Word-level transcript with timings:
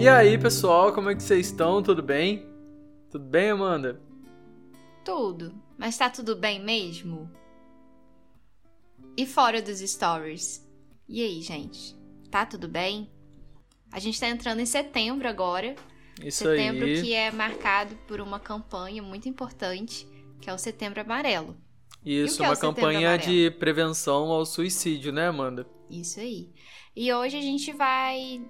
E 0.00 0.08
aí, 0.08 0.38
pessoal, 0.38 0.94
como 0.94 1.10
é 1.10 1.14
que 1.14 1.22
vocês 1.22 1.48
estão? 1.48 1.82
Tudo 1.82 2.02
bem? 2.02 2.46
Tudo 3.10 3.22
bem, 3.22 3.50
Amanda? 3.50 4.00
Tudo. 5.04 5.54
Mas 5.76 5.98
tá 5.98 6.08
tudo 6.08 6.34
bem 6.34 6.58
mesmo? 6.58 7.30
E 9.14 9.26
fora 9.26 9.60
dos 9.60 9.80
stories? 9.80 10.66
E 11.06 11.22
aí, 11.22 11.42
gente? 11.42 11.94
Tá 12.30 12.46
tudo 12.46 12.66
bem? 12.66 13.12
A 13.92 13.98
gente 13.98 14.18
tá 14.18 14.26
entrando 14.26 14.60
em 14.60 14.64
setembro 14.64 15.28
agora. 15.28 15.74
Isso 16.24 16.44
setembro 16.44 16.86
aí. 16.86 17.02
que 17.02 17.12
é 17.12 17.30
marcado 17.30 17.94
por 18.08 18.22
uma 18.22 18.40
campanha 18.40 19.02
muito 19.02 19.28
importante, 19.28 20.08
que 20.40 20.48
é 20.48 20.54
o 20.54 20.58
Setembro 20.58 21.02
Amarelo. 21.02 21.58
Isso, 22.02 22.42
é 22.42 22.46
uma 22.48 22.56
campanha 22.56 23.10
Amarelo? 23.10 23.30
de 23.30 23.50
prevenção 23.50 24.30
ao 24.30 24.46
suicídio, 24.46 25.12
né, 25.12 25.28
Amanda? 25.28 25.66
Isso 25.90 26.18
aí. 26.20 26.54
E 26.96 27.12
hoje 27.12 27.36
a 27.36 27.42
gente 27.42 27.70
vai 27.74 28.40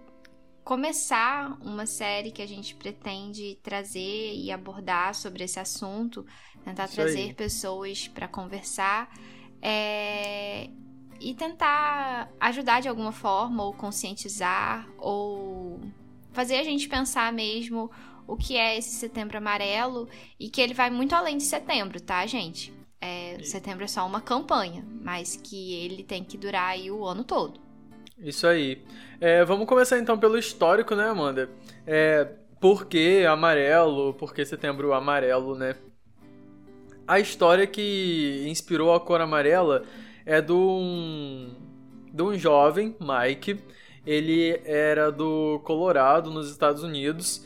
começar 0.70 1.58
uma 1.62 1.84
série 1.84 2.30
que 2.30 2.40
a 2.40 2.46
gente 2.46 2.76
pretende 2.76 3.58
trazer 3.60 4.36
e 4.36 4.52
abordar 4.52 5.16
sobre 5.16 5.42
esse 5.42 5.58
assunto, 5.58 6.24
tentar 6.64 6.84
Isso 6.84 6.94
trazer 6.94 7.18
aí. 7.18 7.34
pessoas 7.34 8.06
para 8.06 8.28
conversar 8.28 9.12
é, 9.60 10.70
e 11.20 11.34
tentar 11.34 12.30
ajudar 12.38 12.80
de 12.80 12.88
alguma 12.88 13.10
forma, 13.10 13.64
ou 13.64 13.72
conscientizar, 13.72 14.88
ou 14.96 15.80
fazer 16.30 16.58
a 16.58 16.62
gente 16.62 16.88
pensar 16.88 17.32
mesmo 17.32 17.90
o 18.24 18.36
que 18.36 18.56
é 18.56 18.78
esse 18.78 18.94
setembro 18.94 19.38
amarelo 19.38 20.08
e 20.38 20.48
que 20.48 20.60
ele 20.60 20.72
vai 20.72 20.88
muito 20.88 21.16
além 21.16 21.36
de 21.36 21.42
setembro, 21.42 22.00
tá, 22.00 22.24
gente? 22.26 22.72
É, 23.00 23.42
setembro 23.42 23.82
é 23.82 23.88
só 23.88 24.06
uma 24.06 24.20
campanha, 24.20 24.86
mas 25.02 25.34
que 25.34 25.74
ele 25.74 26.04
tem 26.04 26.22
que 26.22 26.38
durar 26.38 26.68
aí 26.68 26.92
o 26.92 27.04
ano 27.04 27.24
todo. 27.24 27.69
Isso 28.22 28.46
aí. 28.46 28.82
É, 29.20 29.44
vamos 29.44 29.66
começar 29.66 29.98
então 29.98 30.18
pelo 30.18 30.38
histórico, 30.38 30.94
né, 30.94 31.08
Amanda? 31.08 31.48
É, 31.86 32.28
por 32.60 32.86
que 32.86 33.24
amarelo? 33.24 34.14
Por 34.14 34.34
que 34.34 34.44
setembro 34.44 34.92
amarelo, 34.92 35.54
né? 35.54 35.74
A 37.08 37.18
história 37.18 37.66
que 37.66 38.44
inspirou 38.46 38.94
a 38.94 39.00
cor 39.00 39.20
amarela 39.20 39.84
é 40.24 40.40
de 40.40 40.52
um, 40.52 41.54
de 42.12 42.22
um 42.22 42.38
jovem, 42.38 42.94
Mike. 43.00 43.58
Ele 44.06 44.60
era 44.64 45.10
do 45.10 45.60
Colorado, 45.64 46.30
nos 46.30 46.50
Estados 46.50 46.82
Unidos. 46.82 47.44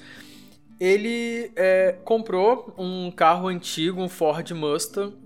Ele 0.79 1.53
é, 1.57 1.93
comprou 2.05 2.75
um 2.77 3.11
carro 3.11 3.49
antigo, 3.49 4.03
um 4.03 4.09
Ford 4.09 4.51
Mustang. 4.51 5.17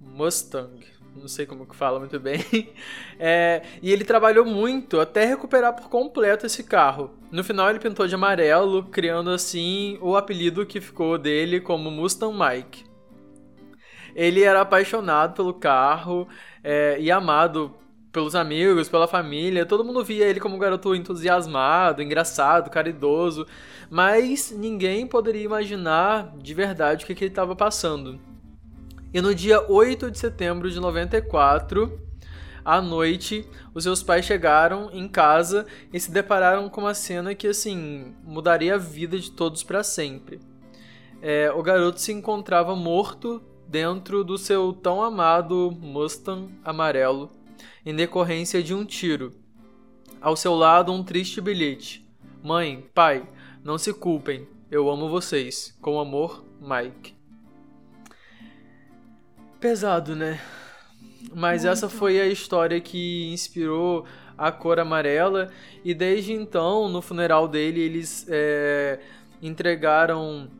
Mustang, 0.00 0.84
não 1.16 1.28
sei 1.28 1.46
como 1.46 1.66
que 1.66 1.76
fala 1.76 1.98
muito 1.98 2.18
bem. 2.18 2.44
É, 3.16 3.62
e 3.80 3.92
ele 3.92 4.04
trabalhou 4.04 4.44
muito 4.44 4.98
até 4.98 5.24
recuperar 5.24 5.72
por 5.72 5.88
completo 5.88 6.44
esse 6.46 6.64
carro. 6.64 7.12
No 7.30 7.44
final 7.44 7.70
ele 7.70 7.78
pintou 7.78 8.08
de 8.08 8.14
amarelo, 8.14 8.82
criando 8.86 9.30
assim 9.30 9.96
o 10.02 10.16
apelido 10.16 10.66
que 10.66 10.80
ficou 10.80 11.16
dele 11.16 11.60
como 11.60 11.92
Mustang 11.92 12.36
Mike. 12.36 12.84
Ele 14.14 14.42
era 14.42 14.60
apaixonado 14.60 15.34
pelo 15.34 15.54
carro 15.54 16.28
é, 16.62 16.96
e 16.98 17.08
amado 17.08 17.72
pelos 18.12 18.34
amigos, 18.34 18.88
pela 18.88 19.06
família. 19.06 19.64
Todo 19.64 19.84
mundo 19.84 20.04
via 20.04 20.26
ele 20.26 20.40
como 20.40 20.56
um 20.56 20.58
garoto 20.58 20.94
entusiasmado, 20.94 22.02
engraçado, 22.02 22.70
caridoso. 22.70 23.46
Mas 23.88 24.50
ninguém 24.50 25.06
poderia 25.06 25.44
imaginar 25.44 26.32
de 26.36 26.52
verdade 26.52 27.04
o 27.04 27.06
que, 27.06 27.14
que 27.14 27.24
ele 27.24 27.30
estava 27.30 27.54
passando. 27.54 28.33
E 29.14 29.20
no 29.20 29.32
dia 29.32 29.64
8 29.70 30.10
de 30.10 30.18
setembro 30.18 30.68
de 30.68 30.80
94, 30.80 32.00
à 32.64 32.82
noite, 32.82 33.48
os 33.72 33.84
seus 33.84 34.02
pais 34.02 34.24
chegaram 34.24 34.90
em 34.92 35.06
casa 35.06 35.66
e 35.92 36.00
se 36.00 36.10
depararam 36.10 36.68
com 36.68 36.80
uma 36.80 36.94
cena 36.94 37.32
que, 37.32 37.46
assim, 37.46 38.12
mudaria 38.24 38.74
a 38.74 38.78
vida 38.78 39.16
de 39.16 39.30
todos 39.30 39.62
para 39.62 39.84
sempre. 39.84 40.40
É, 41.22 41.48
o 41.52 41.62
garoto 41.62 42.00
se 42.00 42.10
encontrava 42.10 42.74
morto 42.74 43.40
dentro 43.68 44.24
do 44.24 44.36
seu 44.36 44.72
tão 44.72 45.00
amado 45.00 45.70
Mustang 45.80 46.52
amarelo, 46.64 47.30
em 47.86 47.94
decorrência 47.94 48.64
de 48.64 48.74
um 48.74 48.84
tiro. 48.84 49.32
Ao 50.20 50.34
seu 50.34 50.56
lado, 50.56 50.90
um 50.90 51.04
triste 51.04 51.40
bilhete: 51.40 52.04
Mãe, 52.42 52.84
pai, 52.92 53.24
não 53.62 53.78
se 53.78 53.94
culpem, 53.94 54.48
eu 54.68 54.90
amo 54.90 55.08
vocês. 55.08 55.72
Com 55.80 56.00
amor, 56.00 56.44
Mike. 56.60 57.13
Pesado, 59.64 60.14
né? 60.14 60.38
Mas 61.34 61.62
Muito. 61.62 61.72
essa 61.72 61.88
foi 61.88 62.20
a 62.20 62.26
história 62.26 62.78
que 62.82 63.32
inspirou 63.32 64.04
a 64.36 64.52
cor 64.52 64.78
amarela. 64.78 65.50
E 65.82 65.94
desde 65.94 66.34
então, 66.34 66.86
no 66.86 67.00
funeral 67.00 67.48
dele, 67.48 67.80
eles 67.80 68.26
é, 68.28 69.00
entregaram 69.40 70.50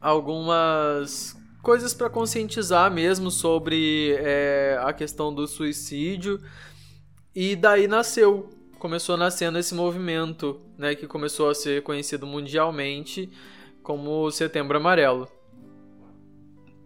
algumas 0.00 1.36
coisas 1.64 1.92
para 1.92 2.08
conscientizar 2.08 2.92
mesmo 2.92 3.28
sobre 3.28 4.14
é, 4.20 4.78
a 4.80 4.92
questão 4.92 5.34
do 5.34 5.48
suicídio. 5.48 6.40
E 7.34 7.56
daí 7.56 7.88
nasceu, 7.88 8.48
começou 8.78 9.16
nascendo 9.16 9.58
esse 9.58 9.74
movimento, 9.74 10.60
né, 10.78 10.94
que 10.94 11.08
começou 11.08 11.50
a 11.50 11.56
ser 11.56 11.82
conhecido 11.82 12.24
mundialmente 12.24 13.28
como 13.82 14.30
Setembro 14.30 14.76
Amarelo. 14.76 15.28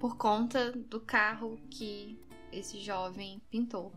Por 0.06 0.16
conta 0.16 0.70
do 0.70 1.00
carro 1.00 1.58
que 1.68 2.16
esse 2.52 2.78
jovem 2.78 3.42
pintou. 3.50 3.92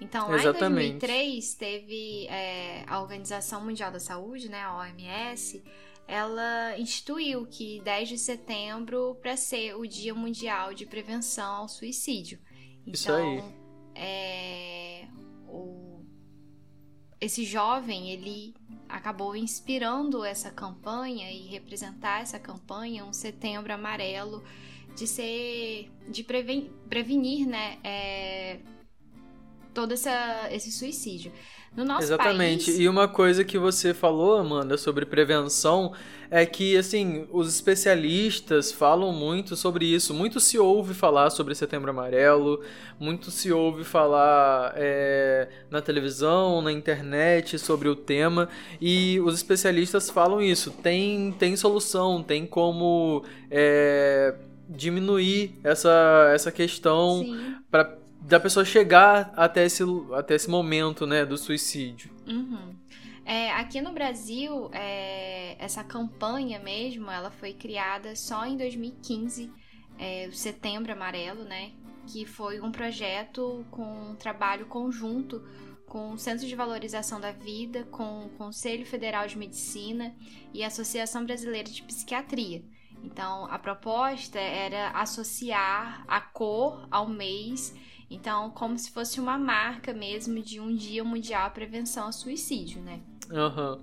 Então, 0.00 0.30
lá 0.30 0.36
Exatamente. 0.36 0.86
em 0.94 0.98
2003, 0.98 1.54
teve 1.54 2.26
é, 2.28 2.82
a 2.86 2.98
Organização 3.02 3.62
Mundial 3.62 3.92
da 3.92 4.00
Saúde, 4.00 4.48
né, 4.48 4.62
a 4.62 4.74
OMS, 4.78 5.62
ela 6.08 6.78
instituiu 6.78 7.46
que 7.46 7.78
10 7.82 8.08
de 8.08 8.18
setembro 8.18 9.16
para 9.20 9.36
ser 9.36 9.74
o 9.76 9.86
Dia 9.86 10.14
Mundial 10.14 10.72
de 10.72 10.86
Prevenção 10.86 11.56
ao 11.56 11.68
Suicídio. 11.68 12.38
Então, 12.86 12.94
Isso 12.94 13.12
aí. 13.12 13.42
é, 13.94 15.08
o- 15.46 16.02
esse 17.20 17.44
jovem, 17.44 18.10
ele 18.10 18.54
acabou 18.88 19.36
inspirando 19.36 20.24
essa 20.24 20.50
campanha 20.50 21.30
e 21.30 21.46
representar 21.48 22.22
essa 22.22 22.38
campanha, 22.38 23.04
um 23.04 23.12
setembro 23.12 23.72
amarelo, 23.74 24.42
de 24.96 25.06
ser. 25.06 25.90
de 26.08 26.22
preven- 26.24 26.70
prevenir, 26.88 27.46
né? 27.46 27.78
é, 27.84 28.58
todo 29.72 29.92
essa, 29.92 30.48
esse 30.50 30.70
suicídio. 30.72 31.32
No 31.76 31.84
nosso 31.84 32.02
Exatamente. 32.02 32.64
país. 32.64 32.80
E 32.80 32.88
uma 32.88 33.06
coisa 33.06 33.44
que 33.44 33.56
você 33.56 33.94
falou, 33.94 34.38
Amanda, 34.38 34.76
sobre 34.76 35.06
prevenção, 35.06 35.92
é 36.28 36.44
que, 36.44 36.76
assim, 36.76 37.28
os 37.30 37.48
especialistas 37.48 38.72
falam 38.72 39.12
muito 39.12 39.54
sobre 39.54 39.86
isso. 39.86 40.12
Muito 40.12 40.40
se 40.40 40.58
ouve 40.58 40.94
falar 40.94 41.30
sobre 41.30 41.54
Setembro 41.54 41.90
Amarelo, 41.90 42.60
muito 42.98 43.30
se 43.30 43.52
ouve 43.52 43.84
falar 43.84 44.72
é, 44.74 45.48
na 45.70 45.80
televisão, 45.80 46.60
na 46.60 46.72
internet 46.72 47.56
sobre 47.56 47.88
o 47.88 47.94
tema, 47.94 48.48
e 48.80 49.20
os 49.20 49.36
especialistas 49.36 50.10
falam 50.10 50.42
isso. 50.42 50.72
Tem, 50.72 51.30
tem 51.38 51.54
solução, 51.54 52.20
tem 52.20 52.46
como 52.46 53.24
é, 53.48 54.34
diminuir 54.70 55.58
essa, 55.64 56.30
essa 56.34 56.52
questão 56.52 57.24
para 57.70 57.98
da 58.20 58.38
pessoa 58.38 58.64
chegar 58.64 59.32
até 59.34 59.64
esse, 59.64 59.82
até 60.14 60.34
esse 60.34 60.48
momento, 60.48 61.06
né, 61.06 61.24
do 61.24 61.38
suicídio. 61.38 62.10
Uhum. 62.26 62.74
É, 63.24 63.50
aqui 63.52 63.80
no 63.80 63.92
Brasil, 63.92 64.70
é, 64.72 65.56
essa 65.58 65.82
campanha 65.82 66.58
mesmo, 66.58 67.10
ela 67.10 67.30
foi 67.30 67.52
criada 67.52 68.14
só 68.16 68.44
em 68.44 68.56
2015, 68.56 69.50
é, 69.98 70.26
o 70.28 70.32
Setembro 70.32 70.92
Amarelo, 70.92 71.44
né? 71.44 71.70
Que 72.06 72.26
foi 72.26 72.60
um 72.60 72.72
projeto 72.72 73.64
com 73.70 74.10
um 74.10 74.16
trabalho 74.16 74.66
conjunto 74.66 75.42
com 75.86 76.12
o 76.12 76.18
Centro 76.18 76.46
de 76.46 76.54
Valorização 76.54 77.20
da 77.20 77.32
Vida, 77.32 77.84
com 77.90 78.24
o 78.24 78.28
Conselho 78.30 78.86
Federal 78.86 79.26
de 79.26 79.36
Medicina 79.36 80.14
e 80.54 80.62
a 80.62 80.68
Associação 80.68 81.24
Brasileira 81.24 81.68
de 81.68 81.82
Psiquiatria. 81.82 82.62
Então, 83.02 83.46
a 83.46 83.58
proposta 83.58 84.38
era 84.38 84.90
associar 84.90 86.04
a 86.06 86.20
cor 86.20 86.86
ao 86.90 87.08
mês 87.08 87.74
então, 88.10 88.50
como 88.50 88.76
se 88.76 88.90
fosse 88.90 89.20
uma 89.20 89.38
marca 89.38 89.92
mesmo 89.92 90.42
de 90.42 90.58
um 90.58 90.74
Dia 90.74 91.04
Mundial 91.04 91.46
à 91.46 91.50
Prevenção 91.50 92.06
ao 92.06 92.12
Suicídio, 92.12 92.82
né? 92.82 93.00
Aham. 93.30 93.80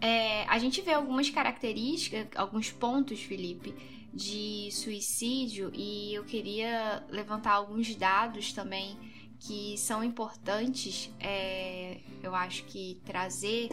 É, 0.00 0.44
a 0.44 0.58
gente 0.58 0.80
vê 0.80 0.94
algumas 0.94 1.28
características, 1.28 2.26
alguns 2.34 2.72
pontos, 2.72 3.20
Felipe, 3.20 3.74
de 4.12 4.70
suicídio 4.72 5.70
e 5.74 6.14
eu 6.14 6.24
queria 6.24 7.04
levantar 7.10 7.52
alguns 7.52 7.94
dados 7.94 8.52
também 8.52 8.96
que 9.38 9.76
são 9.76 10.02
importantes, 10.02 11.10
é, 11.20 12.00
eu 12.22 12.34
acho 12.34 12.64
que 12.64 13.00
trazer 13.04 13.68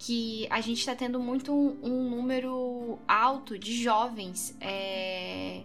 que 0.00 0.46
a 0.48 0.62
gente 0.62 0.78
está 0.78 0.96
tendo 0.96 1.20
muito 1.20 1.52
um, 1.52 1.78
um 1.82 2.08
número 2.08 2.98
alto 3.06 3.58
de 3.58 3.82
jovens 3.82 4.56
é, 4.58 5.62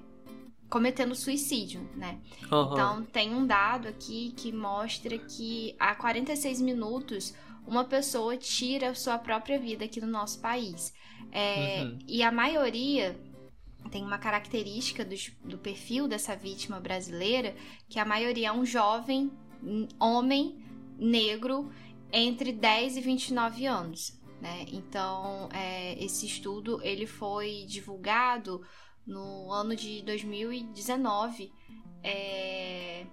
cometendo 0.70 1.16
suicídio, 1.16 1.90
né? 1.96 2.20
Aham. 2.52 2.74
Então, 2.74 3.04
tem 3.06 3.34
um 3.34 3.48
dado 3.48 3.88
aqui 3.88 4.34
que 4.36 4.52
mostra 4.52 5.18
que 5.18 5.74
a 5.80 5.96
46 5.96 6.60
minutos 6.60 7.34
uma 7.66 7.86
pessoa 7.86 8.36
tira 8.36 8.90
a 8.90 8.94
sua 8.94 9.18
própria 9.18 9.58
vida 9.58 9.86
aqui 9.86 10.02
no 10.02 10.08
nosso 10.08 10.42
país. 10.42 10.94
É, 11.32 11.84
uhum. 11.84 12.00
E 12.06 12.22
a 12.22 12.30
maioria 12.30 13.18
tem 13.90 14.04
uma 14.04 14.18
característica 14.18 15.06
do, 15.06 15.16
do 15.46 15.58
perfil 15.58 16.10
dessa 16.10 16.36
vítima 16.36 16.78
brasileira, 16.82 17.56
que 17.88 17.98
a 18.00 18.04
maioria 18.04 18.50
é 18.50 18.52
um 18.52 18.66
jovem 18.66 19.32
homem 19.98 20.62
negro 21.00 21.72
entre 22.12 22.52
10 22.52 22.98
e 22.98 23.02
29 23.02 23.66
anos. 23.66 24.25
Né? 24.46 24.66
Então, 24.72 25.50
é, 25.52 25.98
esse 26.04 26.28
estudo 26.28 26.80
ele 26.84 27.08
foi 27.08 27.66
divulgado 27.68 28.62
no 29.08 29.52
ano 29.52 29.76
de 29.76 30.04
2019 30.04 31.52
é, 32.04 33.08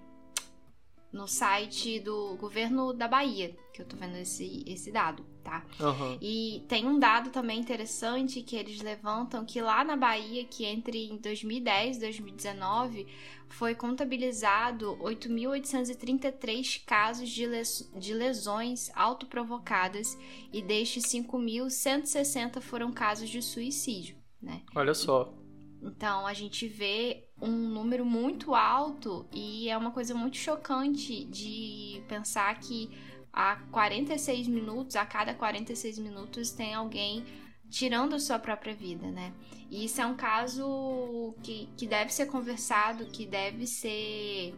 no 1.10 1.26
site 1.26 1.98
do 2.00 2.36
governo 2.36 2.92
da 2.92 3.08
Bahia, 3.08 3.56
que 3.72 3.80
eu 3.80 3.86
tô 3.86 3.96
vendo 3.96 4.16
esse, 4.16 4.62
esse 4.66 4.92
dado, 4.92 5.24
tá? 5.42 5.64
Uhum. 5.80 6.18
E 6.20 6.64
tem 6.68 6.86
um 6.86 6.98
dado 6.98 7.30
também 7.30 7.60
interessante 7.60 8.42
que 8.42 8.56
eles 8.56 8.80
levantam 8.80 9.44
que 9.44 9.60
lá 9.60 9.84
na 9.84 9.96
Bahia, 9.96 10.44
que 10.44 10.64
entre 10.64 11.18
2010 11.18 11.96
e 11.96 12.00
2019, 12.00 13.06
foi 13.48 13.74
contabilizado 13.74 14.96
8.833 15.02 16.84
casos 16.84 17.28
de, 17.28 17.46
les 17.46 17.90
de 17.96 18.14
lesões 18.14 18.90
autoprovocadas 18.94 20.18
e 20.52 20.62
destes 20.62 21.04
5.160 21.04 22.60
foram 22.60 22.90
casos 22.90 23.28
de 23.28 23.42
suicídio, 23.42 24.16
né? 24.40 24.62
Olha 24.74 24.94
só. 24.94 25.34
Então 25.82 26.26
a 26.26 26.32
gente 26.32 26.68
vê 26.68 27.28
um 27.40 27.50
número 27.50 28.04
muito 28.04 28.54
alto 28.54 29.26
e 29.32 29.68
é 29.68 29.76
uma 29.76 29.90
coisa 29.90 30.14
muito 30.14 30.36
chocante 30.36 31.24
de 31.24 32.02
pensar 32.08 32.58
que 32.60 32.88
a 33.32 33.56
46 33.70 34.46
minutos, 34.48 34.96
a 34.96 35.06
cada 35.06 35.34
46 35.34 35.98
minutos 35.98 36.50
tem 36.50 36.74
alguém 36.74 37.24
tirando 37.70 38.20
sua 38.20 38.38
própria 38.38 38.74
vida, 38.74 39.10
né? 39.10 39.32
E 39.70 39.86
isso 39.86 40.00
é 40.00 40.06
um 40.06 40.14
caso 40.14 41.34
que, 41.42 41.68
que 41.76 41.86
deve 41.86 42.12
ser 42.12 42.26
conversado, 42.26 43.06
que 43.06 43.24
deve 43.24 43.66
ser 43.66 44.54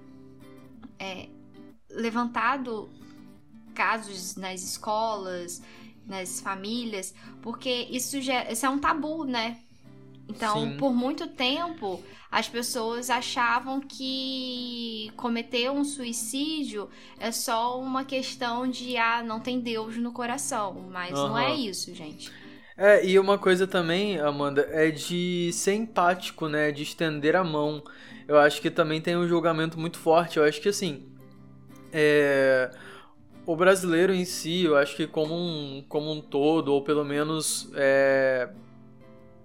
é, 0.99 1.29
levantado 1.89 2.91
casos 3.73 4.35
nas 4.35 4.63
escolas, 4.63 5.63
nas 6.05 6.41
famílias, 6.41 7.15
porque 7.41 7.87
isso, 7.91 8.21
já, 8.21 8.51
isso 8.51 8.67
é 8.67 8.69
um 8.69 8.79
tabu, 8.79 9.25
né? 9.25 9.61
Então, 10.29 10.63
Sim. 10.63 10.77
por 10.77 10.93
muito 10.93 11.27
tempo, 11.27 12.03
as 12.31 12.49
pessoas 12.49 13.11
achavam 13.11 13.81
que 13.81 15.11
cometer 15.17 15.71
um 15.71 15.85
suicídio 15.85 16.89
é 17.19 17.31
só 17.31 17.81
uma 17.81 18.05
questão 18.05 18.69
de 18.69 18.97
ah, 18.97 19.23
não 19.23 19.39
tem 19.39 19.61
Deus 19.61 19.97
no 19.97 20.13
coração, 20.13 20.89
mas 20.91 21.17
uhum. 21.17 21.29
não 21.29 21.39
é 21.39 21.55
isso, 21.55 21.95
gente. 21.95 22.33
É, 22.77 23.07
e 23.07 23.19
uma 23.19 23.39
coisa 23.39 23.67
também, 23.69 24.19
Amanda, 24.19 24.69
é 24.73 24.91
de 24.91 25.51
ser 25.53 25.75
empático, 25.75 26.49
né? 26.49 26.73
De 26.73 26.83
estender 26.83 27.37
a 27.37 27.45
mão. 27.45 27.85
Eu 28.27 28.37
acho 28.39 28.61
que 28.61 28.69
também 28.69 29.01
tem 29.01 29.17
um 29.17 29.29
julgamento 29.29 29.79
muito 29.79 29.97
forte. 29.97 30.39
Eu 30.39 30.45
acho 30.45 30.61
que 30.61 30.69
assim. 30.69 31.07
É... 31.93 32.71
O 33.47 33.55
brasileiro 33.55 34.13
em 34.13 34.25
si, 34.25 34.65
eu 34.65 34.77
acho 34.77 34.97
que 34.97 35.07
como 35.07 35.35
um, 35.35 35.85
como 35.89 36.11
um 36.11 36.21
todo, 36.21 36.73
ou 36.73 36.83
pelo 36.83 37.05
menos 37.05 37.71
é 37.75 38.49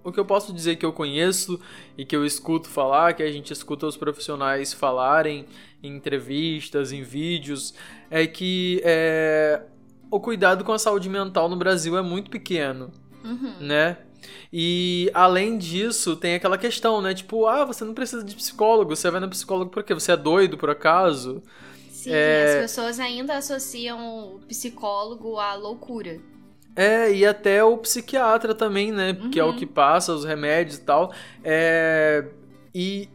o 0.10 0.14
que 0.14 0.20
eu 0.20 0.26
posso 0.26 0.52
dizer 0.54 0.76
que 0.76 0.86
eu 0.86 0.94
conheço 0.94 1.60
e 1.98 2.06
que 2.06 2.16
eu 2.16 2.26
escuto 2.26 2.68
falar, 2.68 3.14
que 3.14 3.24
a 3.24 3.32
gente 3.32 3.54
escuta 3.54 3.86
os 3.86 3.98
profissionais 3.98 4.74
falarem 4.74 5.46
em 5.82 5.96
entrevistas, 5.96 6.92
em 6.92 7.02
vídeos, 7.02 7.74
é 8.10 8.28
que 8.28 8.82
é, 8.84 9.62
o 10.12 10.20
cuidado 10.20 10.64
com 10.64 10.74
a 10.74 10.80
saúde 10.80 11.10
mental 11.10 11.48
no 11.48 11.56
Brasil 11.56 11.98
é 11.98 12.02
muito 12.02 12.30
pequeno, 12.30 12.92
uhum. 13.24 13.54
né? 13.60 13.98
E 14.52 15.10
além 15.14 15.58
disso, 15.58 16.16
tem 16.16 16.36
aquela 16.36 16.58
questão, 16.58 17.02
né? 17.02 17.14
Tipo, 17.14 17.46
ah, 17.46 17.64
você 17.64 17.86
não 17.86 17.94
precisa 17.94 18.24
de 18.24 18.36
psicólogo, 18.36 18.96
você 18.96 19.10
vai 19.10 19.22
no 19.22 19.30
psicólogo 19.30 19.72
porque 19.72 19.94
você 19.94 20.12
é 20.12 20.18
doido 20.18 20.58
por 20.58 20.70
acaso? 20.70 21.42
Sim, 21.90 22.12
é... 22.12 22.56
as 22.56 22.62
pessoas 22.62 23.00
ainda 23.00 23.38
associam 23.38 24.36
o 24.36 24.40
psicólogo 24.48 25.38
à 25.38 25.54
loucura. 25.56 26.20
É, 26.76 27.12
e 27.12 27.26
até 27.26 27.64
o 27.64 27.78
psiquiatra 27.78 28.56
também, 28.56 28.92
né? 28.92 29.18
Uhum. 29.20 29.32
Que 29.32 29.40
é 29.40 29.44
o 29.44 29.56
que 29.56 29.66
passa 29.66 30.14
os 30.14 30.24
remédios 30.24 30.78
e 30.78 30.82
tal. 30.82 31.14
É, 31.44 32.26
e, 32.74 33.10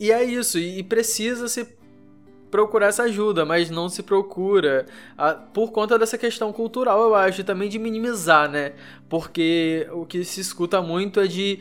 e 0.00 0.10
é 0.10 0.24
isso, 0.24 0.58
e 0.58 0.82
precisa 0.82 1.48
se 1.48 1.78
procurar 2.50 2.86
essa 2.86 3.04
ajuda, 3.04 3.44
mas 3.44 3.70
não 3.70 3.88
se 3.88 4.02
procura 4.02 4.86
a, 5.16 5.34
por 5.34 5.70
conta 5.70 5.98
dessa 5.98 6.16
questão 6.16 6.52
cultural, 6.52 7.00
eu 7.02 7.14
acho, 7.14 7.40
e 7.40 7.44
também 7.44 7.68
de 7.68 7.78
minimizar, 7.78 8.50
né? 8.50 8.72
Porque 9.08 9.86
o 9.92 10.04
que 10.04 10.24
se 10.24 10.40
escuta 10.40 10.80
muito 10.82 11.20
é 11.20 11.26
de 11.26 11.60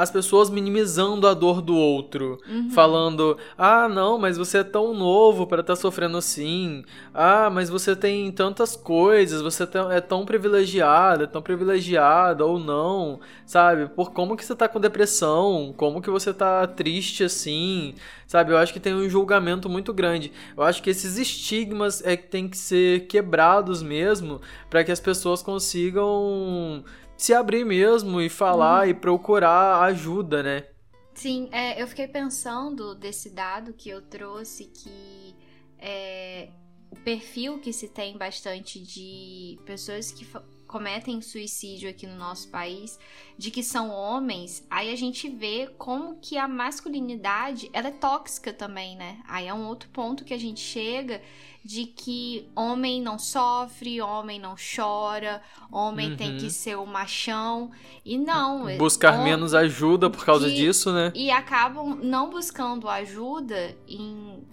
as 0.00 0.10
pessoas 0.10 0.48
minimizando 0.48 1.28
a 1.28 1.34
dor 1.34 1.60
do 1.60 1.76
outro, 1.76 2.38
uhum. 2.48 2.70
falando: 2.70 3.36
"Ah, 3.56 3.86
não, 3.86 4.18
mas 4.18 4.38
você 4.38 4.58
é 4.58 4.64
tão 4.64 4.94
novo 4.94 5.46
para 5.46 5.60
estar 5.60 5.74
tá 5.74 5.80
sofrendo 5.80 6.16
assim. 6.16 6.82
Ah, 7.12 7.50
mas 7.50 7.68
você 7.68 7.94
tem 7.94 8.32
tantas 8.32 8.74
coisas, 8.74 9.42
você 9.42 9.68
é 9.90 10.00
tão 10.00 10.24
privilegiada, 10.24 11.26
tão 11.26 11.42
privilegiada 11.42 12.46
ou 12.46 12.58
não, 12.58 13.20
sabe? 13.44 13.88
Por 13.88 14.12
como 14.12 14.36
que 14.38 14.44
você 14.44 14.54
tá 14.54 14.66
com 14.68 14.80
depressão? 14.80 15.74
Como 15.76 16.00
que 16.00 16.08
você 16.08 16.32
tá 16.32 16.66
triste 16.66 17.22
assim?" 17.22 17.94
Sabe? 18.26 18.52
Eu 18.52 18.58
acho 18.58 18.72
que 18.72 18.78
tem 18.78 18.94
um 18.94 19.08
julgamento 19.08 19.68
muito 19.68 19.92
grande. 19.92 20.32
Eu 20.56 20.62
acho 20.62 20.80
que 20.80 20.88
esses 20.88 21.18
estigmas 21.18 22.00
é 22.06 22.16
que 22.16 22.28
tem 22.28 22.48
que 22.48 22.56
ser 22.56 23.08
quebrados 23.08 23.82
mesmo 23.82 24.40
para 24.70 24.84
que 24.84 24.92
as 24.92 25.00
pessoas 25.00 25.42
consigam 25.42 26.84
se 27.20 27.34
abrir 27.34 27.66
mesmo 27.66 28.18
e 28.22 28.30
falar 28.30 28.86
hum. 28.86 28.90
e 28.90 28.94
procurar 28.94 29.82
ajuda, 29.82 30.42
né? 30.42 30.64
Sim, 31.12 31.50
é, 31.52 31.80
eu 31.80 31.86
fiquei 31.86 32.08
pensando 32.08 32.94
desse 32.94 33.28
dado 33.28 33.74
que 33.74 33.90
eu 33.90 34.00
trouxe 34.00 34.64
que 34.64 35.36
é, 35.78 36.48
o 36.90 36.96
perfil 36.96 37.58
que 37.58 37.74
se 37.74 37.88
tem 37.88 38.16
bastante 38.16 38.80
de 38.80 39.58
pessoas 39.66 40.10
que 40.10 40.26
cometem 40.70 41.20
suicídio 41.20 41.90
aqui 41.90 42.06
no 42.06 42.14
nosso 42.14 42.48
país, 42.48 42.96
de 43.36 43.50
que 43.50 43.60
são 43.60 43.90
homens, 43.90 44.64
aí 44.70 44.92
a 44.92 44.96
gente 44.96 45.28
vê 45.28 45.68
como 45.76 46.20
que 46.20 46.38
a 46.38 46.46
masculinidade 46.46 47.68
ela 47.72 47.88
é 47.88 47.90
tóxica 47.90 48.52
também, 48.52 48.96
né? 48.96 49.18
Aí 49.26 49.48
é 49.48 49.52
um 49.52 49.66
outro 49.66 49.88
ponto 49.88 50.24
que 50.24 50.32
a 50.32 50.38
gente 50.38 50.60
chega 50.60 51.20
de 51.64 51.86
que 51.86 52.48
homem 52.54 53.02
não 53.02 53.18
sofre, 53.18 54.00
homem 54.00 54.38
não 54.38 54.54
chora, 54.54 55.42
homem 55.72 56.10
uhum. 56.12 56.16
tem 56.16 56.36
que 56.36 56.48
ser 56.48 56.76
o 56.76 56.86
machão. 56.86 57.72
E 58.04 58.16
não. 58.16 58.76
Buscar 58.78 59.24
menos 59.24 59.54
ajuda 59.54 60.08
por 60.08 60.24
causa 60.24 60.48
disso, 60.48 60.92
né? 60.92 61.10
E 61.16 61.32
acabam 61.32 61.98
não 62.00 62.30
buscando 62.30 62.88
ajuda 62.88 63.76
em 63.88 64.46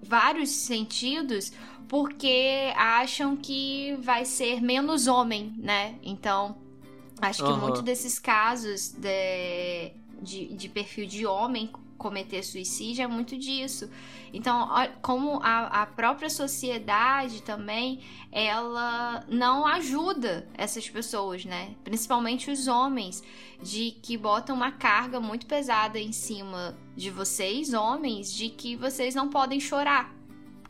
vários 0.00 0.50
sentidos 0.50 1.52
porque 1.88 2.72
acham 2.76 3.36
que 3.36 3.96
vai 4.00 4.24
ser 4.24 4.60
menos 4.60 5.06
homem, 5.06 5.54
né? 5.56 5.96
Então, 6.02 6.56
acho 7.20 7.42
que 7.42 7.50
uhum. 7.50 7.58
muito 7.58 7.82
desses 7.82 8.18
casos 8.18 8.90
de, 8.90 9.92
de, 10.20 10.54
de 10.54 10.68
perfil 10.68 11.06
de 11.06 11.26
homem 11.26 11.70
cometer 11.96 12.44
suicídio 12.44 13.02
é 13.02 13.06
muito 13.06 13.36
disso. 13.36 13.90
Então, 14.32 14.68
como 15.02 15.40
a, 15.42 15.82
a, 15.82 15.86
própria 15.86 16.30
sociedade 16.30 17.42
também, 17.42 18.00
ela 18.30 19.24
não 19.28 19.66
ajuda 19.66 20.46
essas 20.54 20.88
pessoas, 20.88 21.44
né? 21.44 21.74
Principalmente 21.82 22.50
os 22.50 22.68
homens, 22.68 23.22
de 23.60 23.90
que 24.02 24.16
botam 24.16 24.54
uma 24.54 24.70
carga 24.70 25.18
muito 25.18 25.46
pesada 25.46 25.98
em 25.98 26.12
cima 26.12 26.78
de 26.94 27.10
vocês, 27.10 27.74
homens, 27.74 28.32
de 28.32 28.48
que 28.48 28.76
vocês 28.76 29.14
não 29.14 29.28
podem 29.28 29.58
chorar. 29.58 30.17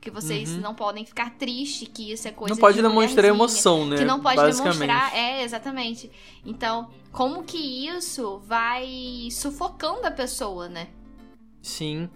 Que 0.00 0.10
vocês 0.10 0.50
uhum. 0.50 0.60
não 0.60 0.74
podem 0.74 1.04
ficar 1.04 1.36
tristes, 1.36 1.88
que 1.92 2.12
isso 2.12 2.28
é 2.28 2.30
coisa 2.30 2.54
Não 2.54 2.60
pode 2.60 2.80
demonstrar 2.80 3.26
emoção, 3.26 3.84
né? 3.84 3.96
Que 3.96 4.04
não 4.04 4.20
pode 4.20 4.36
demonstrar, 4.36 5.14
é, 5.14 5.42
exatamente. 5.42 6.10
Então, 6.46 6.88
como 7.10 7.42
que 7.42 7.86
isso 7.88 8.38
vai 8.46 9.28
sufocando 9.30 10.06
a 10.06 10.10
pessoa, 10.10 10.68
né? 10.68 10.88
Sim. 11.60 12.08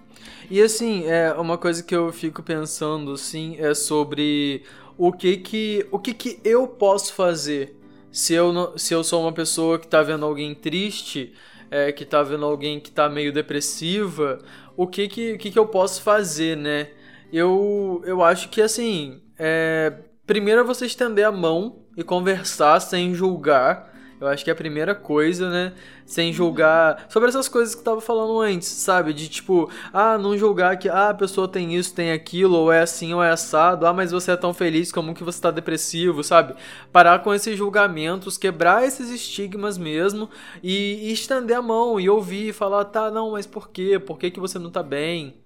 E 0.51 0.63
assim, 0.63 1.05
é 1.07 1.33
uma 1.35 1.59
coisa 1.59 1.83
que 1.83 1.95
eu 1.95 2.13
fico 2.13 2.43
pensando, 2.43 3.17
sim, 3.17 3.57
é 3.59 3.75
sobre 3.75 4.63
o 4.97 5.13
que 5.13 5.37
que, 5.39 5.87
o 5.91 5.99
que, 5.99 6.15
que 6.15 6.41
eu 6.45 6.69
posso 6.69 7.13
fazer 7.15 7.79
se 8.13 8.35
eu, 8.35 8.53
não, 8.53 8.77
se 8.77 8.95
eu 8.95 9.03
sou 9.03 9.23
uma 9.23 9.33
pessoa 9.33 9.79
que 9.79 9.89
tá 9.89 10.03
vendo 10.03 10.27
alguém 10.27 10.55
triste, 10.55 11.33
é, 11.71 11.91
que 11.91 12.05
tá 12.05 12.23
vendo 12.23 12.45
alguém 12.45 12.79
que 12.79 12.91
tá 12.91 13.09
meio 13.09 13.33
depressiva, 13.33 14.39
o 14.77 14.87
que 14.87 15.09
que, 15.09 15.33
o 15.33 15.39
que, 15.39 15.51
que 15.51 15.59
eu 15.59 15.67
posso 15.67 16.03
fazer, 16.03 16.55
né? 16.55 16.91
Eu, 17.33 18.03
eu 18.05 18.23
acho 18.23 18.51
que 18.51 18.61
assim, 18.61 19.23
é, 19.39 19.93
primeiro 20.27 20.61
é 20.61 20.65
você 20.65 20.85
estender 20.85 21.25
a 21.25 21.33
mão 21.33 21.87
e 21.97 22.03
conversar 22.03 22.79
sem 22.81 23.15
julgar. 23.15 23.91
Eu 24.21 24.29
acho 24.29 24.45
que 24.45 24.51
é 24.51 24.53
a 24.53 24.57
primeira 24.57 24.95
coisa, 24.95 25.51
né? 25.51 25.73
Sem 26.07 26.33
julgar. 26.33 27.07
Sobre 27.09 27.29
essas 27.29 27.49
coisas 27.49 27.75
que 27.75 27.83
tava 27.83 28.01
falando 28.01 28.39
antes, 28.39 28.69
sabe? 28.69 29.13
De 29.13 29.29
tipo, 29.29 29.69
ah, 29.93 30.17
não 30.17 30.39
julgar 30.39 30.79
que 30.79 30.89
ah, 30.89 31.09
a 31.09 31.15
pessoa 31.15 31.49
tem 31.49 31.75
isso, 31.75 31.93
tem 31.93 32.13
aquilo, 32.13 32.57
ou 32.57 32.73
é 32.73 32.83
assim, 32.83 33.13
ou 33.13 33.25
é 33.25 33.31
assado. 33.31 33.85
Ah, 33.85 33.93
mas 33.93 34.13
você 34.13 34.31
é 34.31 34.37
tão 34.37 34.55
feliz, 34.55 34.93
como 34.93 35.13
que 35.13 35.25
você 35.25 35.41
tá 35.41 35.51
depressivo, 35.51 36.23
sabe? 36.23 36.55
Parar 36.93 37.19
com 37.25 37.35
esses 37.35 37.59
julgamentos, 37.59 38.39
quebrar 38.39 38.87
esses 38.87 39.11
estigmas 39.11 39.77
mesmo 39.77 40.31
e, 40.63 41.09
e 41.09 41.13
estender 41.13 41.57
a 41.57 41.63
mão 41.63 41.99
e 41.99 42.09
ouvir 42.09 42.51
e 42.51 42.53
falar, 42.53 42.85
tá, 42.85 43.11
não, 43.11 43.33
mas 43.33 43.45
por 43.45 43.71
quê? 43.71 43.99
Por 43.99 44.19
que, 44.21 44.31
que 44.31 44.39
você 44.39 44.57
não 44.57 44.71
tá 44.71 44.85
bem? 44.85 45.42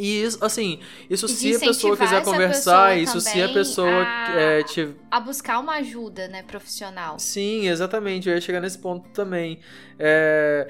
E 0.00 0.22
isso, 0.22 0.42
assim, 0.42 0.80
isso 1.10 1.28
se 1.28 1.54
a 1.54 1.60
pessoa 1.60 1.94
quiser 1.94 2.24
conversar, 2.24 2.98
isso 2.98 3.20
se 3.20 3.42
a 3.42 3.50
pessoa 3.50 4.02
a, 4.02 4.34
é, 4.34 4.62
te... 4.62 4.94
a 5.10 5.20
buscar 5.20 5.58
uma 5.58 5.74
ajuda, 5.74 6.26
né, 6.26 6.42
profissional. 6.42 7.18
Sim, 7.18 7.68
exatamente. 7.68 8.26
Eu 8.26 8.34
ia 8.34 8.40
chegar 8.40 8.62
nesse 8.62 8.78
ponto 8.78 9.10
também. 9.10 9.58
É, 9.98 10.68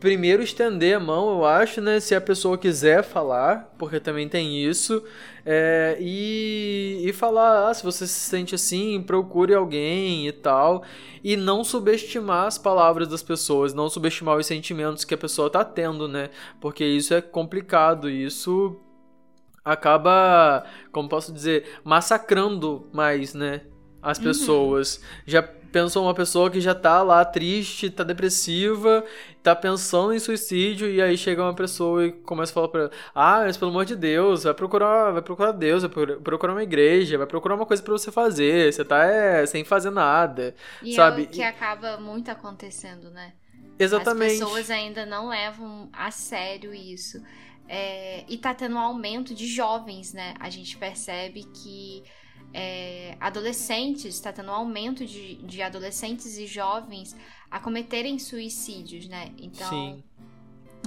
primeiro 0.00 0.42
estender 0.42 0.96
a 0.96 1.00
mão, 1.00 1.30
eu 1.30 1.44
acho, 1.44 1.80
né, 1.80 2.00
se 2.00 2.12
a 2.12 2.20
pessoa 2.20 2.58
quiser 2.58 3.04
falar, 3.04 3.72
porque 3.78 4.00
também 4.00 4.28
tem 4.28 4.64
isso. 4.64 5.04
É, 5.44 5.96
e, 6.00 7.02
e 7.04 7.12
falar, 7.12 7.68
ah, 7.68 7.74
se 7.74 7.82
você 7.82 8.06
se 8.06 8.20
sente 8.20 8.54
assim, 8.54 9.02
procure 9.02 9.54
alguém 9.54 10.26
e 10.26 10.32
tal. 10.32 10.84
E 11.22 11.36
não 11.36 11.64
subestimar 11.64 12.46
as 12.46 12.58
palavras 12.58 13.08
das 13.08 13.22
pessoas, 13.22 13.74
não 13.74 13.88
subestimar 13.88 14.36
os 14.36 14.46
sentimentos 14.46 15.04
que 15.04 15.14
a 15.14 15.18
pessoa 15.18 15.50
tá 15.50 15.64
tendo, 15.64 16.08
né? 16.08 16.30
Porque 16.60 16.84
isso 16.84 17.14
é 17.14 17.20
complicado, 17.20 18.08
isso 18.08 18.80
acaba, 19.64 20.64
como 20.90 21.08
posso 21.08 21.32
dizer, 21.32 21.78
massacrando 21.84 22.88
mais, 22.92 23.34
né? 23.34 23.62
As 24.00 24.18
uhum. 24.18 24.24
pessoas. 24.24 24.96
Uhum. 24.96 25.02
Já 25.26 25.48
pensou 25.72 26.04
uma 26.04 26.14
pessoa 26.14 26.50
que 26.50 26.60
já 26.60 26.74
tá 26.74 27.02
lá 27.02 27.24
triste, 27.24 27.90
tá 27.90 28.04
depressiva, 28.04 29.04
tá 29.42 29.56
pensando 29.56 30.12
em 30.12 30.18
suicídio 30.18 30.88
e 30.88 31.00
aí 31.00 31.16
chega 31.16 31.42
uma 31.42 31.54
pessoa 31.54 32.06
e 32.06 32.12
começa 32.12 32.52
a 32.52 32.54
falar 32.54 32.68
para 32.68 32.80
ela: 32.82 32.90
"Ah, 33.14 33.40
mas 33.44 33.56
pelo 33.56 33.70
amor 33.70 33.84
de 33.84 33.96
Deus, 33.96 34.44
vai 34.44 34.54
procurar, 34.54 35.10
vai 35.10 35.22
procurar 35.22 35.52
Deus, 35.52 35.82
vai 35.82 35.90
procurar 35.90 36.52
uma 36.52 36.62
igreja, 36.62 37.18
vai 37.18 37.26
procurar 37.26 37.54
uma 37.56 37.66
coisa 37.66 37.82
para 37.82 37.92
você 37.92 38.12
fazer, 38.12 38.72
você 38.72 38.84
tá 38.84 39.04
é, 39.04 39.46
sem 39.46 39.64
fazer 39.64 39.90
nada". 39.90 40.54
E 40.82 40.94
sabe? 40.94 41.22
é 41.22 41.26
que 41.26 41.42
acaba 41.42 41.96
muito 41.98 42.30
acontecendo, 42.30 43.10
né? 43.10 43.32
Exatamente. 43.78 44.34
As 44.34 44.38
pessoas 44.38 44.70
ainda 44.70 45.06
não 45.06 45.28
levam 45.28 45.88
a 45.92 46.10
sério 46.10 46.72
isso. 46.74 47.20
É, 47.68 48.24
e 48.28 48.36
tá 48.36 48.52
tendo 48.52 48.74
um 48.74 48.78
aumento 48.78 49.34
de 49.34 49.46
jovens, 49.46 50.12
né? 50.12 50.34
A 50.38 50.50
gente 50.50 50.76
percebe 50.76 51.44
que 51.54 52.02
é, 52.54 53.16
adolescentes, 53.20 54.14
está 54.14 54.32
tendo 54.32 54.50
um 54.50 54.54
aumento 54.54 55.04
de, 55.06 55.36
de 55.36 55.62
adolescentes 55.62 56.36
e 56.36 56.46
jovens 56.46 57.16
a 57.50 57.58
cometerem 57.60 58.18
suicídios, 58.18 59.08
né? 59.08 59.32
Então, 59.38 60.02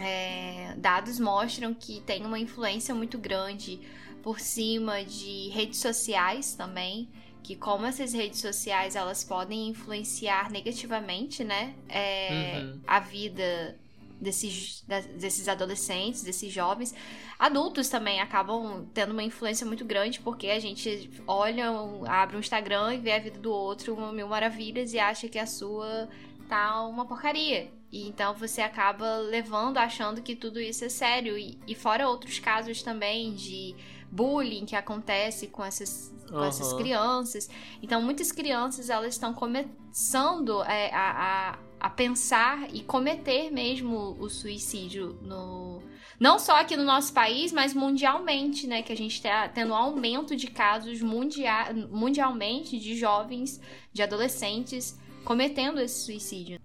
é, 0.02 0.76
dados 0.78 1.20
mostram 1.20 1.74
que 1.74 2.02
tem 2.02 2.26
uma 2.26 2.40
influência 2.40 2.94
muito 2.94 3.18
grande 3.18 3.80
por 4.22 4.40
cima 4.40 5.04
de 5.04 5.50
redes 5.50 5.80
sociais 5.80 6.56
também, 6.56 7.10
que 7.44 7.56
como 7.56 7.86
essas 7.86 8.12
redes 8.12 8.40
sociais 8.40 8.96
elas 8.96 9.24
podem 9.24 9.70
influenciar 9.70 10.50
negativamente, 10.50 11.44
né, 11.44 11.76
é, 11.88 12.60
uhum. 12.60 12.82
a 12.88 13.00
vida 13.00 13.78
desses, 14.20 14.84
desses 15.18 15.48
adolescentes, 15.48 16.24
desses 16.24 16.52
jovens. 16.52 16.94
Adultos 17.38 17.90
também 17.90 18.20
acabam 18.22 18.88
tendo 18.94 19.12
uma 19.12 19.24
influência 19.24 19.66
muito 19.66 19.84
grande, 19.84 20.20
porque 20.20 20.48
a 20.48 20.60
gente 20.60 21.10
olha, 21.28 21.70
abre 22.08 22.38
um 22.38 22.40
Instagram 22.40 22.96
e 22.96 22.98
vê 22.98 23.14
a 23.14 23.20
vida 23.20 23.40
do 23.40 23.52
outro, 23.52 23.96
mil 24.14 24.28
maravilhas, 24.28 24.94
e 24.94 25.00
acha 25.00 25.28
que 25.28 25.40
a 25.40 25.46
sua 25.46 26.08
tá 26.48 26.86
uma 26.86 27.06
porcaria. 27.06 27.72
E 27.92 28.08
então 28.08 28.34
você 28.36 28.62
acaba 28.62 29.18
levando, 29.18 29.78
achando 29.78 30.22
que 30.22 30.36
tudo 30.36 30.60
isso 30.60 30.86
é 30.86 30.90
sério. 30.90 31.38
E, 31.38 31.58
e 31.68 31.76
fora 31.76 32.08
outros 32.10 32.40
casos 32.40 32.82
também 32.82 33.34
de 33.34 33.76
bullying 34.12 34.66
que 34.66 34.76
acontece 34.76 35.48
com 35.48 35.64
essas, 35.64 36.14
com 36.30 36.36
uhum. 36.36 36.44
essas 36.44 36.74
crianças. 36.74 37.50
Então, 37.82 38.02
muitas 38.02 38.32
crianças 38.32 38.90
elas 38.90 39.14
estão 39.14 39.34
começando 39.34 40.64
é, 40.64 40.94
a, 40.94 41.52
a 41.52 41.60
a 41.80 41.90
pensar 41.90 42.68
e 42.74 42.82
cometer 42.82 43.52
mesmo 43.52 44.16
o 44.20 44.30
suicídio 44.30 45.18
no 45.22 45.82
não 46.18 46.40
só 46.40 46.62
aqui 46.62 46.78
no 46.78 46.84
nosso 46.84 47.14
país, 47.14 47.52
mas 47.52 47.74
mundialmente, 47.74 48.66
né, 48.68 48.82
que 48.82 48.94
a 48.94 48.96
gente 48.96 49.16
está 49.16 49.50
tendo 49.50 49.72
um 49.72 49.76
aumento 49.76 50.34
de 50.36 50.48
casos 50.48 51.02
mundial, 51.02 51.74
mundialmente 51.92 52.80
de 52.80 52.96
jovens, 52.96 53.60
de 53.92 54.02
adolescentes 54.02 54.98
cometendo 55.26 55.80
esse 55.82 56.06
suicídio. 56.06 56.60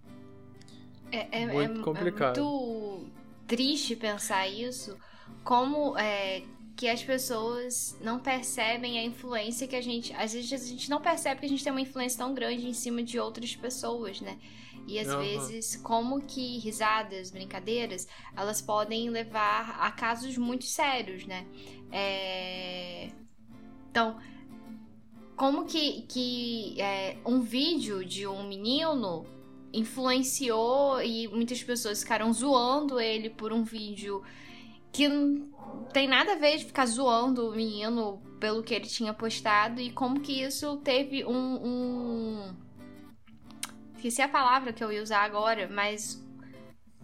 É, 1.11 1.43
é 1.43 1.47
muito 1.47 1.81
é, 1.81 1.83
complicado. 1.83 2.39
É 2.39 2.43
muito 2.43 3.07
triste 3.47 3.97
pensar 3.97 4.47
isso, 4.47 4.97
como 5.43 5.99
é, 5.99 6.43
que 6.77 6.89
as 6.89 7.03
pessoas 7.03 7.99
não 8.01 8.21
percebem 8.21 8.99
a 8.99 9.05
influência 9.05 9.67
que 9.67 9.75
a 9.75 9.83
gente. 9.83 10.13
Às 10.15 10.33
vezes 10.33 10.53
a 10.53 10.67
gente 10.67 10.89
não 10.89 11.01
percebe 11.01 11.41
que 11.41 11.47
a 11.47 11.49
gente 11.49 11.65
tem 11.65 11.73
uma 11.73 11.81
influência 11.81 12.19
tão 12.19 12.33
grande 12.33 12.69
em 12.69 12.73
cima 12.73 13.03
de 13.03 13.19
outras 13.19 13.57
pessoas, 13.57 14.21
né? 14.21 14.39
E 14.87 14.99
às 14.99 15.09
uhum. 15.09 15.21
vezes, 15.21 15.77
como 15.77 16.21
que 16.21 16.59
risadas, 16.59 17.31
brincadeiras, 17.31 18.09
elas 18.37 18.61
podem 18.61 19.09
levar 19.11 19.79
a 19.81 19.91
casos 19.93 20.37
muito 20.37 20.65
sérios, 20.65 21.27
né? 21.27 21.47
É... 21.93 23.11
Então, 23.91 24.19
como 25.37 25.65
que, 25.65 26.03
que 26.03 26.81
é, 26.81 27.17
um 27.25 27.41
vídeo 27.41 28.05
de 28.05 28.27
um 28.27 28.47
menino 28.47 29.25
influenciou 29.73 31.01
e 31.01 31.29
muitas 31.29 31.63
pessoas 31.63 32.03
ficaram 32.03 32.33
zoando 32.33 33.01
ele 33.01 33.31
por 33.31 33.53
um 33.53 33.63
vídeo 33.63 34.23
que 34.93 35.09
não 35.09 35.49
tem 35.93 36.09
nada 36.09 36.33
a 36.33 36.37
ver 36.37 36.59
de 36.59 36.65
ficar 36.65 36.87
zoando 36.87 37.49
o 37.49 37.55
menino 37.55 38.21
pelo 38.41 38.63
que 38.63 38.75
ele 38.75 38.87
tinha 38.87 39.15
postado 39.15 39.81
e 39.81 39.91
como 39.91 40.21
que 40.21 40.43
isso 40.43 40.77
teve 40.79 41.25
um, 41.25 41.33
um 41.33 42.57
Esqueci 44.01 44.23
a 44.23 44.29
palavra 44.29 44.73
que 44.73 44.83
eu 44.83 44.91
ia 44.91 45.03
usar 45.03 45.23
agora, 45.25 45.69
mas 45.71 46.25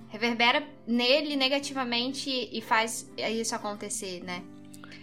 reverbera 0.08 0.66
nele 0.86 1.36
negativamente 1.36 2.30
e 2.50 2.62
faz 2.62 3.12
isso 3.18 3.54
acontecer, 3.54 4.24
né? 4.24 4.42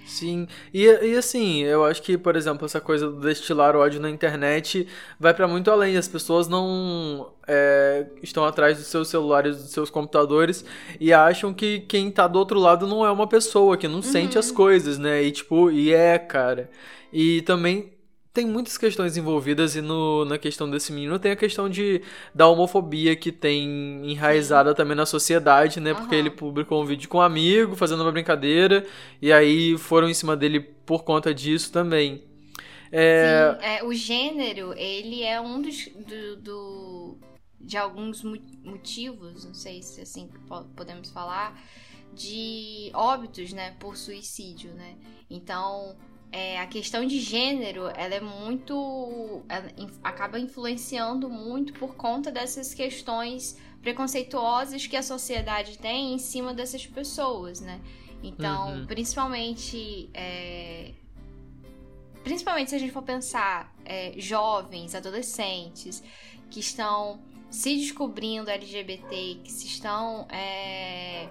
Sim, 0.04 0.48
e, 0.74 0.86
e 0.86 1.16
assim, 1.16 1.62
eu 1.62 1.86
acho 1.86 2.02
que, 2.02 2.18
por 2.18 2.36
exemplo, 2.36 2.66
essa 2.66 2.82
coisa 2.82 3.08
do 3.12 3.20
destilar 3.20 3.76
ódio 3.76 4.02
na 4.02 4.10
internet 4.10 4.88
vai 5.20 5.36
para 5.36 5.48
muito 5.48 5.70
além. 5.70 5.96
As 5.96 6.08
pessoas 6.08 6.48
não 6.48 7.32
é, 7.48 8.08
estão 8.24 8.44
atrás 8.44 8.80
dos 8.80 8.88
seus 8.88 9.08
celulares, 9.08 9.58
dos 9.58 9.70
seus 9.70 9.92
computadores 9.92 10.66
e 11.00 11.14
acham 11.14 11.54
que 11.54 11.82
quem 11.82 12.10
tá 12.10 12.28
do 12.28 12.40
outro 12.40 12.60
lado 12.60 12.88
não 12.88 13.06
é 13.06 13.12
uma 13.12 13.28
pessoa, 13.28 13.78
que 13.78 13.88
não 13.88 13.98
uhum. 13.98 14.02
sente 14.02 14.36
as 14.36 14.50
coisas, 14.50 14.98
né? 14.98 15.22
E 15.22 15.32
tipo, 15.32 15.70
e 15.70 15.94
é, 15.94 16.18
cara. 16.18 16.72
E 17.14 17.44
também 17.44 17.93
tem 18.34 18.48
muitas 18.48 18.78
questões 18.80 19.16
envolvidas 19.16 19.76
e 19.76 19.82
no, 19.82 20.26
na 20.26 20.40
questão 20.40 20.70
desse 20.70 20.92
menino 20.92 21.20
tem 21.20 21.32
a 21.32 21.36
questão 21.36 21.70
de 21.70 22.02
da 22.34 22.48
homofobia 22.48 23.16
que 23.16 23.32
tem 23.32 24.02
enraizada 24.10 24.72
Sim. 24.72 24.76
também 24.76 24.98
na 24.98 25.06
sociedade, 25.06 25.80
né? 25.80 25.92
Uhum. 25.92 26.00
Porque 26.00 26.16
ele 26.16 26.32
publicou 26.32 26.82
um 26.82 26.86
vídeo 26.86 27.08
com 27.08 27.20
um 27.20 27.22
amigo, 27.22 27.76
fazendo 27.76 28.02
uma 28.02 28.12
brincadeira, 28.12 28.88
e 29.22 29.32
aí 29.32 29.78
foram 29.78 30.10
em 30.10 30.14
cima 30.16 30.36
dele 30.36 30.60
por 30.60 31.04
conta 31.04 31.32
disso 31.32 31.72
também. 31.72 32.24
É... 32.92 33.56
Sim, 33.60 33.66
é, 33.66 33.84
o 33.84 33.94
gênero, 33.94 34.74
ele 34.74 35.22
é 35.22 35.40
um 35.40 35.62
dos 35.62 35.88
do, 35.96 36.36
do, 36.38 37.18
de 37.62 37.78
alguns 37.78 38.24
motivos, 38.64 39.46
não 39.46 39.54
sei 39.54 39.84
se 39.84 40.02
assim 40.02 40.28
podemos 40.76 41.12
falar, 41.12 41.60
de 42.16 42.90
óbitos, 42.96 43.54
né, 43.54 43.76
por 43.80 43.96
suicídio, 43.96 44.74
né? 44.74 44.96
Então, 45.30 45.96
é, 46.34 46.60
a 46.60 46.66
questão 46.66 47.06
de 47.06 47.20
gênero, 47.20 47.86
ela 47.96 48.16
é 48.16 48.20
muito. 48.20 49.44
Ela 49.48 49.72
acaba 50.04 50.40
influenciando 50.40 51.30
muito 51.30 51.74
por 51.74 51.94
conta 51.96 52.32
dessas 52.32 52.74
questões 52.74 53.56
preconceituosas 53.84 54.88
que 54.88 54.98
a 54.98 55.04
sociedade 55.04 55.78
tem 55.78 56.16
em 56.16 56.18
cima 56.18 56.52
dessas 56.52 56.88
pessoas, 56.88 57.62
né? 57.62 57.80
Então, 58.24 58.80
uhum. 58.80 58.86
principalmente. 58.88 60.10
É, 60.12 60.94
principalmente 62.24 62.72
se 62.72 62.78
a 62.78 62.80
gente 62.80 62.92
for 62.92 63.04
pensar 63.04 63.72
é, 63.86 64.14
jovens, 64.18 64.96
adolescentes 64.96 66.02
que 66.50 66.60
estão 66.60 67.22
se 67.52 67.76
descobrindo 67.76 68.50
LGBT, 68.50 69.40
que 69.44 69.52
se 69.52 69.68
estão 69.68 70.28
é, 70.32 71.30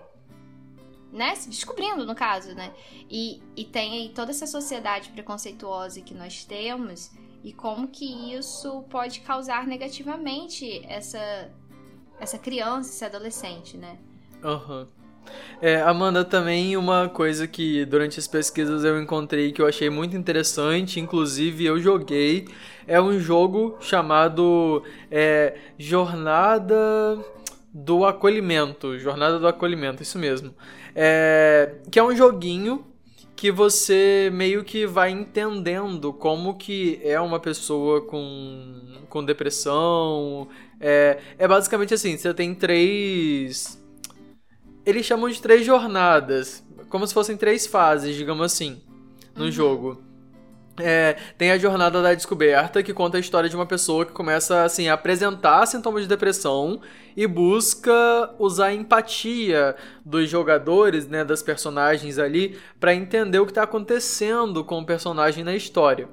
né, 1.12 1.34
se 1.34 1.48
descobrindo 1.48 2.06
no 2.06 2.14
caso, 2.14 2.54
né? 2.54 2.72
E, 3.10 3.42
e 3.54 3.64
tem 3.64 3.92
aí 3.92 4.08
toda 4.08 4.30
essa 4.30 4.46
sociedade 4.46 5.10
preconceituosa 5.10 6.00
que 6.00 6.14
nós 6.14 6.44
temos 6.44 7.10
e 7.44 7.52
como 7.52 7.88
que 7.88 8.34
isso 8.34 8.82
pode 8.88 9.20
causar 9.20 9.66
negativamente 9.66 10.84
essa 10.86 11.50
essa 12.20 12.38
criança, 12.38 12.88
esse 12.88 13.04
adolescente, 13.04 13.76
né? 13.76 13.98
Uhum. 14.44 14.86
É, 15.60 15.80
Amanda, 15.82 16.24
também 16.24 16.76
uma 16.76 17.08
coisa 17.08 17.46
que 17.46 17.84
durante 17.84 18.18
as 18.18 18.26
pesquisas 18.26 18.84
eu 18.84 19.00
encontrei 19.00 19.52
que 19.52 19.60
eu 19.60 19.66
achei 19.66 19.90
muito 19.90 20.16
interessante, 20.16 21.00
inclusive 21.00 21.64
eu 21.64 21.80
joguei, 21.80 22.48
é 22.86 23.00
um 23.00 23.18
jogo 23.18 23.76
chamado 23.80 24.82
é, 25.10 25.56
Jornada 25.78 27.18
do 27.72 28.04
Acolhimento. 28.04 28.98
Jornada 28.98 29.38
do 29.38 29.46
Acolhimento, 29.46 30.02
isso 30.02 30.18
mesmo. 30.18 30.54
É, 30.94 31.74
que 31.90 31.98
é 31.98 32.02
um 32.02 32.14
joguinho 32.14 32.86
que 33.34 33.50
você 33.50 34.30
meio 34.32 34.62
que 34.62 34.86
vai 34.86 35.10
entendendo 35.10 36.12
como 36.12 36.54
que 36.54 37.00
é 37.02 37.20
uma 37.20 37.40
pessoa 37.40 38.00
com, 38.02 39.04
com 39.08 39.24
depressão. 39.24 40.48
É, 40.80 41.18
é 41.38 41.48
basicamente 41.48 41.92
assim, 41.94 42.16
você 42.16 42.32
tem 42.32 42.54
três... 42.54 43.82
Eles 44.84 45.06
chamam 45.06 45.28
de 45.28 45.40
três 45.40 45.64
jornadas, 45.64 46.64
como 46.88 47.06
se 47.06 47.14
fossem 47.14 47.36
três 47.36 47.66
fases, 47.66 48.16
digamos 48.16 48.44
assim, 48.44 48.80
no 49.34 49.44
uhum. 49.44 49.50
jogo. 49.50 50.11
É, 50.78 51.16
tem 51.36 51.50
a 51.50 51.58
jornada 51.58 52.00
da 52.00 52.14
descoberta, 52.14 52.82
que 52.82 52.94
conta 52.94 53.18
a 53.18 53.20
história 53.20 53.48
de 53.48 53.54
uma 53.54 53.66
pessoa 53.66 54.06
que 54.06 54.12
começa 54.12 54.64
assim, 54.64 54.88
a 54.88 54.94
apresentar 54.94 55.66
sintomas 55.66 56.02
de 56.02 56.08
depressão 56.08 56.80
e 57.14 57.26
busca 57.26 57.92
usar 58.38 58.66
a 58.66 58.74
empatia 58.74 59.76
dos 60.04 60.30
jogadores, 60.30 61.06
né, 61.06 61.24
das 61.24 61.42
personagens 61.42 62.18
ali, 62.18 62.58
para 62.80 62.94
entender 62.94 63.38
o 63.38 63.44
que 63.44 63.50
está 63.50 63.64
acontecendo 63.64 64.64
com 64.64 64.78
o 64.78 64.86
personagem 64.86 65.44
na 65.44 65.54
história. 65.54 66.08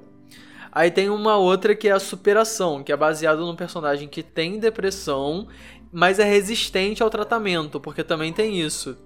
Aí 0.70 0.90
tem 0.90 1.08
uma 1.08 1.36
outra 1.36 1.74
que 1.74 1.88
é 1.88 1.92
a 1.92 1.98
superação, 1.98 2.82
que 2.82 2.92
é 2.92 2.96
baseada 2.96 3.40
num 3.40 3.56
personagem 3.56 4.08
que 4.08 4.22
tem 4.22 4.58
depressão, 4.58 5.48
mas 5.90 6.18
é 6.18 6.24
resistente 6.24 7.02
ao 7.02 7.10
tratamento, 7.10 7.80
porque 7.80 8.04
também 8.04 8.32
tem 8.32 8.60
isso. 8.60 8.96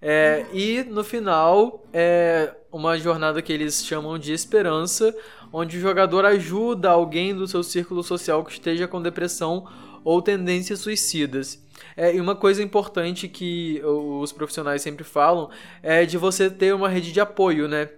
É, 0.00 0.46
e 0.52 0.84
no 0.84 1.02
final, 1.02 1.84
é 1.92 2.54
uma 2.70 2.96
jornada 2.98 3.42
que 3.42 3.52
eles 3.52 3.84
chamam 3.84 4.18
de 4.18 4.32
esperança, 4.32 5.14
onde 5.52 5.76
o 5.78 5.80
jogador 5.80 6.24
ajuda 6.24 6.90
alguém 6.90 7.34
do 7.34 7.46
seu 7.48 7.62
círculo 7.62 8.02
social 8.02 8.44
que 8.44 8.52
esteja 8.52 8.86
com 8.86 9.02
depressão 9.02 9.66
ou 10.04 10.22
tendências 10.22 10.80
suicidas. 10.80 11.62
É, 11.96 12.14
e 12.14 12.20
uma 12.20 12.36
coisa 12.36 12.62
importante 12.62 13.28
que 13.28 13.80
os 13.84 14.32
profissionais 14.32 14.82
sempre 14.82 15.04
falam 15.04 15.50
é 15.82 16.04
de 16.04 16.16
você 16.16 16.48
ter 16.48 16.74
uma 16.74 16.88
rede 16.88 17.12
de 17.12 17.20
apoio, 17.20 17.66
né? 17.66 17.88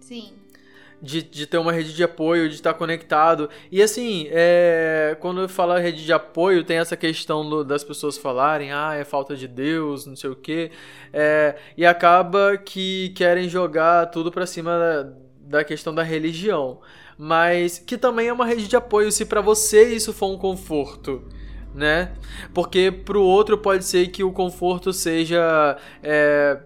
Sim 0.00 0.43
de, 1.04 1.22
de 1.22 1.46
ter 1.46 1.58
uma 1.58 1.70
rede 1.70 1.94
de 1.94 2.02
apoio, 2.02 2.48
de 2.48 2.54
estar 2.54 2.72
conectado. 2.74 3.50
E 3.70 3.82
assim, 3.82 4.26
é, 4.30 5.16
quando 5.20 5.46
fala 5.48 5.78
rede 5.78 6.04
de 6.04 6.12
apoio, 6.12 6.64
tem 6.64 6.78
essa 6.78 6.96
questão 6.96 7.48
do, 7.48 7.62
das 7.62 7.84
pessoas 7.84 8.16
falarem, 8.16 8.72
ah, 8.72 8.94
é 8.94 9.04
falta 9.04 9.36
de 9.36 9.46
Deus, 9.46 10.06
não 10.06 10.16
sei 10.16 10.30
o 10.30 10.36
quê. 10.36 10.70
É, 11.12 11.56
e 11.76 11.84
acaba 11.84 12.56
que 12.56 13.10
querem 13.10 13.48
jogar 13.48 14.06
tudo 14.06 14.32
pra 14.32 14.46
cima 14.46 14.78
da, 14.78 15.12
da 15.58 15.64
questão 15.64 15.94
da 15.94 16.02
religião. 16.02 16.80
Mas 17.18 17.78
que 17.78 17.98
também 17.98 18.28
é 18.28 18.32
uma 18.32 18.46
rede 18.46 18.66
de 18.66 18.74
apoio 18.74 19.12
se 19.12 19.26
para 19.26 19.40
você 19.40 19.94
isso 19.94 20.12
for 20.12 20.30
um 20.30 20.38
conforto 20.38 21.22
né? 21.74 22.12
Porque 22.54 22.92
pro 22.92 23.20
outro 23.20 23.58
pode 23.58 23.84
ser 23.84 24.06
que 24.08 24.22
o 24.22 24.30
conforto 24.30 24.92
seja 24.92 25.76
é, 26.02 26.60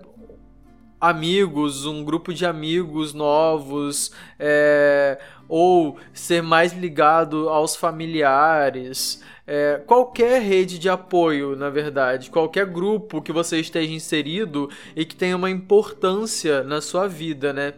amigos, 1.01 1.87
um 1.87 2.05
grupo 2.05 2.33
de 2.33 2.45
amigos 2.45 3.15
novos, 3.15 4.13
é, 4.39 5.19
ou 5.49 5.99
ser 6.13 6.43
mais 6.43 6.73
ligado 6.73 7.49
aos 7.49 7.77
familiares. 7.77 9.23
É, 9.47 9.83
qualquer 9.87 10.43
rede 10.43 10.79
de 10.79 10.89
apoio, 10.91 11.57
na 11.57 11.71
verdade, 11.71 12.31
qualquer 12.31 12.67
grupo 12.67 13.23
que 13.23 13.33
você 13.33 13.59
esteja 13.59 13.93
inserido 13.93 14.69
e 14.95 15.05
que 15.05 15.17
tenha 15.17 15.37
uma 15.37 15.51
importância 15.51 16.63
na 16.63 16.81
sua 16.81 17.09
vida, 17.09 17.53
né? 17.53 17.73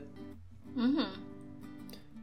Uhum. 0.76 1.20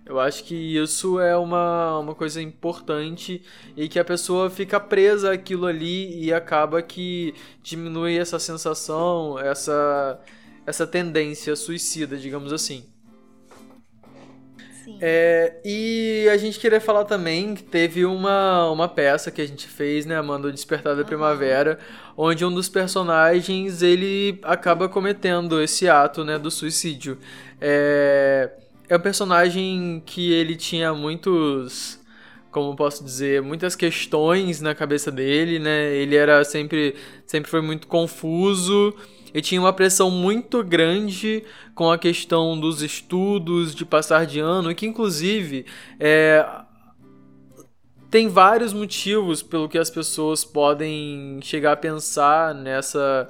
Eu 0.08 0.22
acho 0.22 0.46
que 0.46 0.56
isso 0.56 1.20
é 1.20 1.36
uma, 1.36 2.00
uma 2.00 2.16
coisa 2.16 2.42
importante 2.42 3.42
e 3.76 3.90
que 3.90 4.00
a 4.00 4.06
pessoa 4.06 4.50
fica 4.50 4.80
presa 4.80 5.34
àquilo 5.34 5.66
ali 5.66 6.24
e 6.24 6.34
acaba 6.34 6.82
que 6.82 7.34
diminui 7.62 8.18
essa 8.18 8.40
sensação, 8.40 9.38
essa, 9.38 10.18
essa 10.68 10.86
tendência 10.86 11.56
suicida, 11.56 12.18
digamos 12.18 12.52
assim. 12.52 12.84
Sim. 14.84 14.98
É, 15.02 15.62
e 15.64 16.28
a 16.30 16.36
gente 16.36 16.60
queria 16.60 16.82
falar 16.82 17.06
também 17.06 17.56
que 17.56 17.64
teve 17.64 18.06
uma, 18.06 18.70
uma 18.70 18.90
peça 18.90 19.32
que 19.32 19.42
a 19.42 19.46
gente 19.46 19.66
fez, 19.66 20.06
né, 20.06 20.18
Amanda, 20.18 20.50
o 20.50 20.52
Despertar 20.52 20.94
da. 20.94 21.06
Primavera, 21.06 21.80
onde 22.18 22.44
um 22.44 22.54
dos 22.54 22.68
personagens, 22.68 23.82
ele 23.82 24.40
acaba 24.44 24.90
cometendo 24.90 25.62
esse 25.62 25.88
ato, 25.88 26.26
né, 26.26 26.38
do 26.38 26.52
suicídio. 26.52 27.18
É, 27.62 28.52
é 28.90 28.98
um 28.98 29.00
personagem 29.00 30.04
que 30.06 30.34
ele 30.34 30.58
tinha 30.58 30.94
muitos 30.94 31.98
como 32.52 32.76
posso 32.76 33.04
dizer, 33.04 33.42
muitas 33.42 33.76
questões 33.76 34.62
na 34.62 34.74
cabeça 34.74 35.12
dele, 35.12 35.60
né? 35.60 35.94
Ele 35.94 36.16
era 36.16 36.44
sempre 36.44 36.96
sempre 37.26 37.52
foi 37.52 37.62
muito 37.62 37.88
confuso 37.88 38.96
e 39.38 39.42
tinha 39.42 39.62
uma 39.62 39.72
pressão 39.72 40.10
muito 40.10 40.64
grande 40.64 41.44
com 41.76 41.92
a 41.92 41.98
questão 42.00 42.60
dos 42.60 42.82
estudos, 42.82 43.76
de 43.76 43.86
passar 43.86 44.26
de 44.26 44.40
ano, 44.40 44.72
e 44.72 44.74
que 44.74 44.88
inclusive 44.88 45.64
é, 46.00 46.44
tem 48.10 48.28
vários 48.30 48.74
motivos 48.74 49.44
pelo 49.44 49.70
que 49.70 49.78
as 49.78 49.92
pessoas 49.92 50.44
podem 50.44 51.38
chegar 51.44 51.74
a 51.74 51.78
pensar 51.78 52.56
nessa 52.56 53.30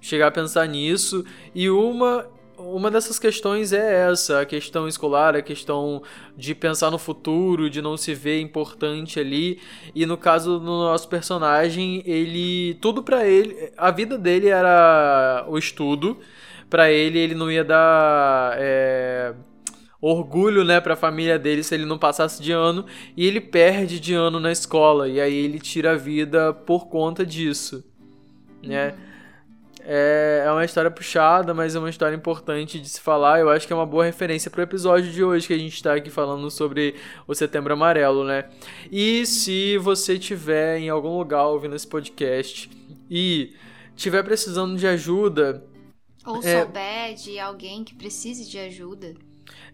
chegar 0.00 0.26
a 0.26 0.32
pensar 0.32 0.66
nisso. 0.66 1.24
E 1.54 1.70
uma 1.70 2.26
uma 2.58 2.90
dessas 2.90 3.18
questões 3.18 3.72
é 3.72 4.08
essa, 4.10 4.40
a 4.40 4.46
questão 4.46 4.88
escolar, 4.88 5.36
a 5.36 5.42
questão 5.42 6.02
de 6.36 6.54
pensar 6.54 6.90
no 6.90 6.98
futuro, 6.98 7.70
de 7.70 7.82
não 7.82 7.96
se 7.96 8.14
ver 8.14 8.40
importante 8.40 9.20
ali. 9.20 9.60
E 9.94 10.06
no 10.06 10.16
caso 10.16 10.58
do 10.58 10.64
nosso 10.64 11.08
personagem, 11.08 12.02
ele 12.06 12.74
tudo 12.80 13.02
para 13.02 13.26
ele, 13.26 13.72
a 13.76 13.90
vida 13.90 14.18
dele 14.18 14.48
era 14.48 15.44
o 15.48 15.58
estudo. 15.58 16.18
Para 16.68 16.90
ele, 16.90 17.18
ele 17.18 17.34
não 17.34 17.50
ia 17.50 17.62
dar 17.62 18.56
é, 18.58 19.32
orgulho, 20.00 20.64
né, 20.64 20.80
para 20.80 20.94
a 20.94 20.96
família 20.96 21.38
dele 21.38 21.62
se 21.62 21.74
ele 21.74 21.84
não 21.84 21.96
passasse 21.98 22.42
de 22.42 22.52
ano. 22.52 22.84
E 23.16 23.26
ele 23.26 23.40
perde 23.40 24.00
de 24.00 24.14
ano 24.14 24.40
na 24.40 24.50
escola 24.50 25.08
e 25.08 25.20
aí 25.20 25.34
ele 25.34 25.60
tira 25.60 25.92
a 25.92 25.96
vida 25.96 26.52
por 26.52 26.88
conta 26.88 27.24
disso, 27.24 27.84
né? 28.62 28.88
Uhum. 28.88 29.15
É, 29.88 30.42
é 30.44 30.50
uma 30.50 30.64
história 30.64 30.90
puxada, 30.90 31.54
mas 31.54 31.76
é 31.76 31.78
uma 31.78 31.88
história 31.88 32.16
importante 32.16 32.80
de 32.80 32.88
se 32.88 33.00
falar. 33.00 33.38
Eu 33.38 33.48
acho 33.48 33.68
que 33.68 33.72
é 33.72 33.76
uma 33.76 33.86
boa 33.86 34.04
referência 34.04 34.50
para 34.50 34.58
o 34.58 34.64
episódio 34.64 35.12
de 35.12 35.22
hoje 35.22 35.46
que 35.46 35.52
a 35.54 35.58
gente 35.58 35.74
está 35.74 35.94
aqui 35.94 36.10
falando 36.10 36.50
sobre 36.50 36.96
o 37.24 37.34
Setembro 37.36 37.72
Amarelo, 37.72 38.24
né? 38.24 38.46
E 38.90 39.24
se 39.24 39.78
você 39.78 40.18
tiver 40.18 40.78
em 40.78 40.88
algum 40.88 41.16
lugar 41.16 41.46
ouvindo 41.46 41.76
esse 41.76 41.86
podcast 41.86 42.68
e 43.08 43.54
tiver 43.94 44.24
precisando 44.24 44.76
de 44.76 44.88
ajuda. 44.88 45.64
Ou 46.26 46.38
é, 46.42 46.62
souber 46.62 47.14
de 47.14 47.38
alguém 47.38 47.84
que 47.84 47.94
precise 47.94 48.50
de 48.50 48.58
ajuda. 48.58 49.14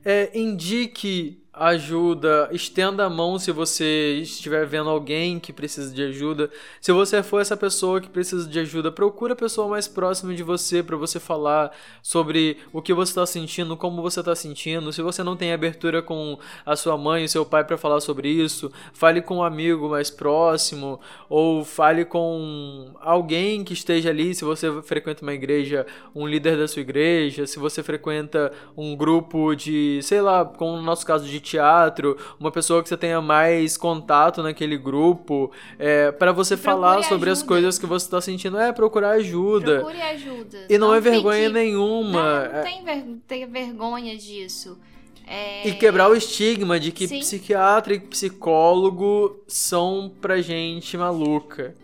É, 0.05 0.31
indique 0.39 1.42
ajuda, 1.53 2.49
estenda 2.51 3.05
a 3.05 3.11
mão 3.11 3.39
se 3.39 3.53
você 3.53 4.21
estiver 4.23 4.67
vendo 4.67 4.89
alguém 4.89 5.39
que 5.39 5.53
precisa 5.53 5.95
de 5.95 6.03
ajuda. 6.03 6.51
Se 6.81 6.91
você 6.93 7.23
for 7.23 7.41
essa 7.41 7.55
pessoa 7.57 8.01
que 8.01 8.09
precisa 8.09 8.49
de 8.49 8.59
ajuda, 8.59 8.91
procura 8.91 9.35
a 9.35 9.37
pessoa 9.37 9.69
mais 9.69 9.87
próxima 9.87 10.35
de 10.35 10.43
você 10.43 10.83
para 10.83 10.97
você 10.97 11.21
falar 11.21 11.71
sobre 12.03 12.57
o 12.73 12.81
que 12.81 12.95
você 12.95 13.11
está 13.11 13.27
sentindo, 13.27 13.77
como 13.77 14.01
você 14.01 14.21
está 14.21 14.35
sentindo. 14.35 14.91
Se 14.95 15.03
você 15.03 15.23
não 15.23 15.37
tem 15.37 15.53
abertura 15.53 16.01
com 16.01 16.39
a 16.65 16.75
sua 16.75 16.97
mãe 16.97 17.25
e 17.25 17.29
seu 17.29 17.45
pai 17.45 17.65
para 17.65 17.77
falar 17.77 18.01
sobre 18.01 18.31
isso, 18.31 18.73
fale 18.95 19.21
com 19.21 19.37
um 19.37 19.43
amigo 19.43 19.91
mais 19.91 20.11
próximo 20.11 20.99
ou 21.29 21.65
fale 21.65 22.07
com 22.07 22.95
alguém 22.99 23.63
que 23.63 23.75
esteja 23.75 24.09
ali. 24.09 24.35
Se 24.35 24.43
você 24.45 24.81
frequenta 24.81 25.23
uma 25.23 25.35
igreja, 25.35 25.87
um 26.15 26.27
líder 26.27 26.57
da 26.57 26.67
sua 26.67 26.81
igreja, 26.81 27.47
se 27.47 27.59
você 27.59 27.83
frequenta 27.83 28.51
um 28.75 28.97
grupo 28.97 29.55
de, 29.55 30.01
sei 30.03 30.23
lá, 30.23 30.47
como 30.47 30.79
no 30.79 30.83
nosso 30.83 31.05
caso 31.05 31.27
de 31.27 31.42
teatro, 31.43 32.17
uma 32.39 32.51
pessoa 32.51 32.83
que 32.83 32.89
você 32.89 32.97
tenha 32.97 33.21
mais 33.21 33.77
contato 33.77 34.43
naquele 34.43 34.77
grupo, 34.77 35.51
é, 35.79 36.11
para 36.13 36.33
você 36.33 36.57
Procure 36.57 36.75
falar 36.75 36.93
ajuda. 36.93 37.09
sobre 37.09 37.31
as 37.31 37.43
coisas 37.43 37.79
que 37.79 37.87
você 37.87 38.09
tá 38.09 38.21
sentindo. 38.21 38.59
É, 38.59 38.73
procurar 38.73 39.11
ajuda. 39.11 39.81
Procure 39.81 40.01
ajuda. 40.01 40.67
E 40.69 40.79
não, 40.79 40.89
não 40.89 40.95
é 40.95 41.01
vergonha 41.01 41.49
fique... 41.49 41.53
nenhuma. 41.53 42.45
Não, 42.45 42.53
não 42.55 42.63
tem, 42.63 42.85
ver... 42.85 43.05
tem 43.27 43.47
vergonha 43.47 44.17
disso. 44.17 44.79
É... 45.27 45.69
E 45.69 45.75
quebrar 45.75 46.11
o 46.11 46.17
estigma 46.17 46.79
de 46.79 46.93
que 46.93 47.07
Sim. 47.07 47.21
psiquiatra 47.21 47.95
e 47.95 48.01
psicólogo 48.01 49.43
são 49.47 50.13
pra 50.21 50.41
gente 50.41 50.97
maluca. 50.97 51.75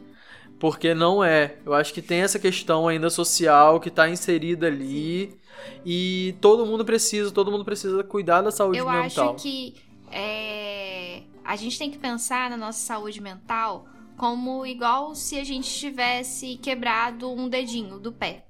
Porque 0.59 0.93
não 0.93 1.23
é. 1.23 1.55
Eu 1.65 1.73
acho 1.73 1.95
que 1.95 2.03
tem 2.03 2.21
essa 2.21 2.39
questão 2.39 2.89
ainda 2.89 3.09
social 3.11 3.79
que 3.79 3.91
tá 3.91 4.09
inserida 4.09 4.67
ali. 4.67 5.39
E 5.85 6.35
todo 6.41 6.65
mundo 6.67 6.85
precisa, 6.85 7.31
todo 7.31 7.51
mundo 7.51 7.65
precisa 7.65 8.03
cuidar 8.05 8.43
da 8.43 8.51
saúde 8.51 8.79
Eu 8.79 8.87
mental. 8.87 9.27
Eu 9.27 9.35
acho 9.35 9.43
que 9.43 9.75
é, 10.11 11.23
a 11.45 11.57
gente 11.57 11.79
tem 11.79 11.91
que 11.91 11.99
pensar 11.99 12.51
na 12.51 12.57
nossa 12.57 12.79
saúde 12.79 13.21
mental 13.21 13.87
como 14.17 14.67
igual 14.67 15.15
se 15.15 15.39
a 15.39 15.45
gente 15.45 15.73
tivesse 15.73 16.57
quebrado 16.57 17.31
um 17.31 17.49
dedinho 17.49 17.99
do 18.01 18.13
pé. 18.13 18.47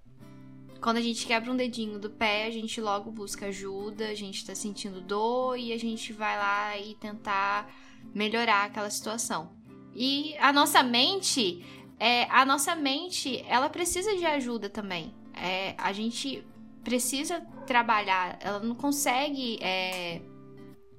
quando 0.81 0.97
a 0.97 1.01
gente 1.01 1.27
quebra 1.27 1.51
um 1.53 1.57
dedinho 1.57 1.99
do 1.99 2.09
pé, 2.09 2.47
a 2.47 2.51
gente 2.51 2.81
logo 2.81 3.11
busca 3.11 3.47
ajuda, 3.47 4.09
a 4.09 4.15
gente 4.15 4.47
tá 4.47 4.55
sentindo 4.55 5.01
dor 5.01 5.59
e 5.59 5.73
a 5.73 5.79
gente 5.79 6.13
vai 6.13 6.39
lá 6.39 6.79
e 6.79 6.95
tentar 6.95 7.69
melhorar 8.15 8.65
aquela 8.65 8.89
situação. 8.89 9.51
E 9.95 10.37
a 10.39 10.53
nossa 10.53 10.83
mente, 10.83 11.65
é, 11.99 12.25
a 12.31 12.45
nossa 12.45 12.75
mente, 12.77 13.45
ela 13.49 13.69
precisa 13.69 14.17
de 14.17 14.25
ajuda 14.25 14.71
também. 14.71 15.13
É, 15.35 15.75
a 15.77 15.93
gente 15.93 16.45
precisa 16.89 17.41
trabalhar, 17.67 18.39
ela 18.41 18.61
não 18.61 18.75
consegue. 18.75 19.59
É, 19.63 20.23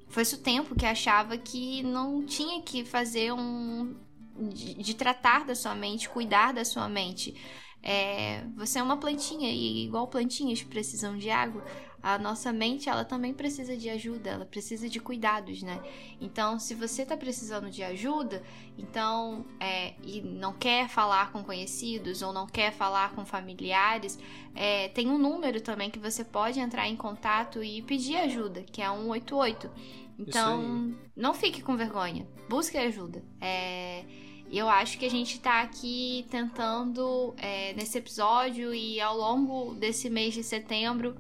foi-se 0.08 0.36
o 0.36 0.38
tempo 0.38 0.75
que 0.75 0.86
achava 0.86 1.36
que 1.36 1.82
não 1.82 2.23
tinha 2.23 2.62
que 2.62 2.86
fazer 2.86 3.34
um. 3.34 3.95
De, 4.38 4.75
de 4.75 4.93
tratar 4.93 5.45
da 5.45 5.54
sua 5.54 5.75
mente, 5.75 6.08
cuidar 6.08 6.54
da 6.54 6.63
sua 6.63 6.88
mente. 6.88 7.36
É, 7.82 8.43
você 8.56 8.80
é 8.80 8.84
uma 8.84 8.97
plantinha 8.97 9.49
e 9.49 9.86
igual 9.86 10.08
plantinhas 10.08 10.62
precisam 10.63 11.17
de 11.17 11.30
água, 11.30 11.65
a 12.01 12.17
nossa 12.17 12.51
mente 12.53 12.89
ela 12.89 13.03
também 13.03 13.33
precisa 13.33 13.75
de 13.75 13.89
ajuda, 13.89 14.29
ela 14.29 14.45
precisa 14.45 14.89
de 14.89 14.99
cuidados, 14.99 15.62
né? 15.62 15.81
Então, 16.19 16.59
se 16.59 16.73
você 16.73 17.03
está 17.03 17.17
precisando 17.17 17.69
de 17.69 17.83
ajuda, 17.83 18.41
então 18.77 19.45
é, 19.59 19.93
e 20.03 20.21
não 20.21 20.53
quer 20.53 20.88
falar 20.88 21.31
com 21.31 21.43
conhecidos 21.43 22.21
ou 22.21 22.31
não 22.31 22.47
quer 22.47 22.71
falar 22.71 23.13
com 23.13 23.25
familiares, 23.25 24.17
é, 24.55 24.88
tem 24.89 25.09
um 25.09 25.17
número 25.17 25.62
também 25.62 25.89
que 25.89 25.99
você 25.99 26.23
pode 26.23 26.59
entrar 26.59 26.88
em 26.88 26.95
contato 26.95 27.63
e 27.63 27.81
pedir 27.81 28.15
ajuda, 28.17 28.63
que 28.63 28.81
é 28.81 28.89
188. 28.89 29.69
Então, 30.17 30.93
não 31.15 31.33
fique 31.33 31.62
com 31.62 31.77
vergonha, 31.77 32.27
busque 32.49 32.77
ajuda. 32.77 33.23
É, 33.39 34.03
e 34.49 34.57
eu 34.57 34.67
acho 34.67 34.97
que 34.97 35.05
a 35.05 35.09
gente 35.09 35.35
está 35.35 35.62
aqui 35.62 36.25
tentando, 36.29 37.33
é, 37.38 37.73
nesse 37.73 37.97
episódio 37.97 38.73
e 38.73 38.99
ao 38.99 39.15
longo 39.15 39.75
desse 39.75 40.09
mês 40.09 40.33
de 40.33 40.43
setembro, 40.43 41.15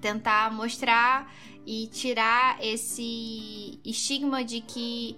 tentar 0.00 0.52
mostrar 0.52 1.32
e 1.66 1.88
tirar 1.88 2.58
esse 2.62 3.80
estigma 3.84 4.44
de 4.44 4.60
que 4.60 5.16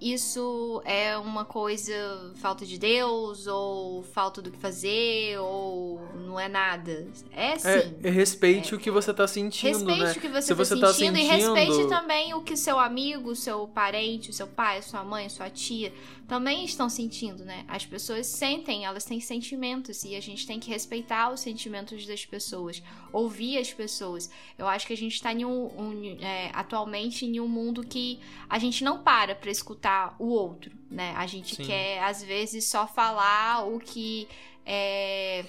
isso 0.00 0.80
é 0.84 1.18
uma 1.18 1.44
coisa 1.44 2.32
falta 2.36 2.64
de 2.64 2.78
Deus 2.78 3.46
ou 3.46 4.02
falta 4.02 4.40
do 4.40 4.50
que 4.50 4.58
fazer 4.58 5.38
ou 5.38 6.00
não 6.14 6.38
é 6.38 6.48
nada. 6.48 7.08
É, 7.32 7.52
é 7.52 7.58
sim. 7.58 7.94
É, 8.02 8.10
respeite 8.10 8.74
é. 8.74 8.76
o 8.76 8.80
que 8.80 8.90
você 8.90 9.12
tá 9.12 9.26
sentindo, 9.26 9.72
respeite 9.72 10.02
né? 10.02 10.12
o 10.12 10.20
que 10.20 10.28
você, 10.28 10.42
Se 10.42 10.48
tá, 10.48 10.54
você 10.54 10.78
tá 10.78 10.92
sentindo, 10.92 11.16
sentindo 11.16 11.18
e 11.18 11.36
respeite 11.36 11.88
também 11.88 12.34
o 12.34 12.42
que 12.42 12.56
seu 12.56 12.78
amigo, 12.78 13.34
seu 13.34 13.66
parente, 13.66 14.32
seu 14.32 14.46
pai, 14.46 14.82
sua 14.82 15.02
mãe, 15.02 15.28
sua 15.28 15.50
tia 15.50 15.92
também 16.28 16.62
estão 16.62 16.90
sentindo, 16.90 17.42
né? 17.42 17.64
As 17.66 17.86
pessoas 17.86 18.26
sentem, 18.26 18.84
elas 18.84 19.06
têm 19.06 19.18
sentimentos 19.18 20.04
e 20.04 20.14
a 20.14 20.20
gente 20.20 20.46
tem 20.46 20.60
que 20.60 20.70
respeitar 20.70 21.32
os 21.32 21.40
sentimentos 21.40 22.06
das 22.06 22.26
pessoas, 22.26 22.82
ouvir 23.10 23.56
as 23.56 23.72
pessoas. 23.72 24.30
Eu 24.58 24.68
acho 24.68 24.86
que 24.86 24.92
a 24.92 24.96
gente 24.96 25.14
está 25.14 25.32
um, 25.32 25.48
um, 25.48 26.18
é, 26.20 26.50
atualmente 26.52 27.24
em 27.24 27.40
um 27.40 27.48
mundo 27.48 27.82
que 27.82 28.20
a 28.48 28.58
gente 28.58 28.84
não 28.84 28.98
para 28.98 29.34
para 29.34 29.50
escutar 29.50 29.87
o 30.18 30.28
outro, 30.28 30.72
né? 30.90 31.14
A 31.16 31.26
gente 31.26 31.56
Sim. 31.56 31.64
quer 31.64 32.02
às 32.02 32.22
vezes 32.22 32.66
só 32.68 32.86
falar 32.86 33.66
o 33.66 33.78
que 33.78 34.28
é 34.64 35.44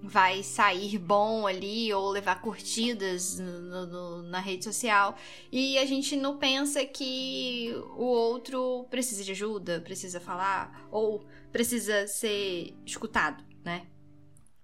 vai 0.00 0.42
sair 0.42 0.96
bom 0.96 1.46
ali 1.46 1.92
ou 1.92 2.10
levar 2.10 2.40
curtidas 2.40 3.38
no, 3.38 3.86
no, 3.86 4.22
na 4.22 4.38
rede 4.38 4.64
social 4.64 5.16
e 5.50 5.76
a 5.78 5.84
gente 5.84 6.16
não 6.16 6.36
pensa 6.36 6.84
que 6.84 7.74
o 7.96 8.04
outro 8.04 8.86
precisa 8.90 9.24
de 9.24 9.32
ajuda, 9.32 9.80
precisa 9.80 10.20
falar 10.20 10.86
ou 10.90 11.24
precisa 11.50 12.06
ser 12.06 12.74
escutado, 12.86 13.42
né? 13.64 13.86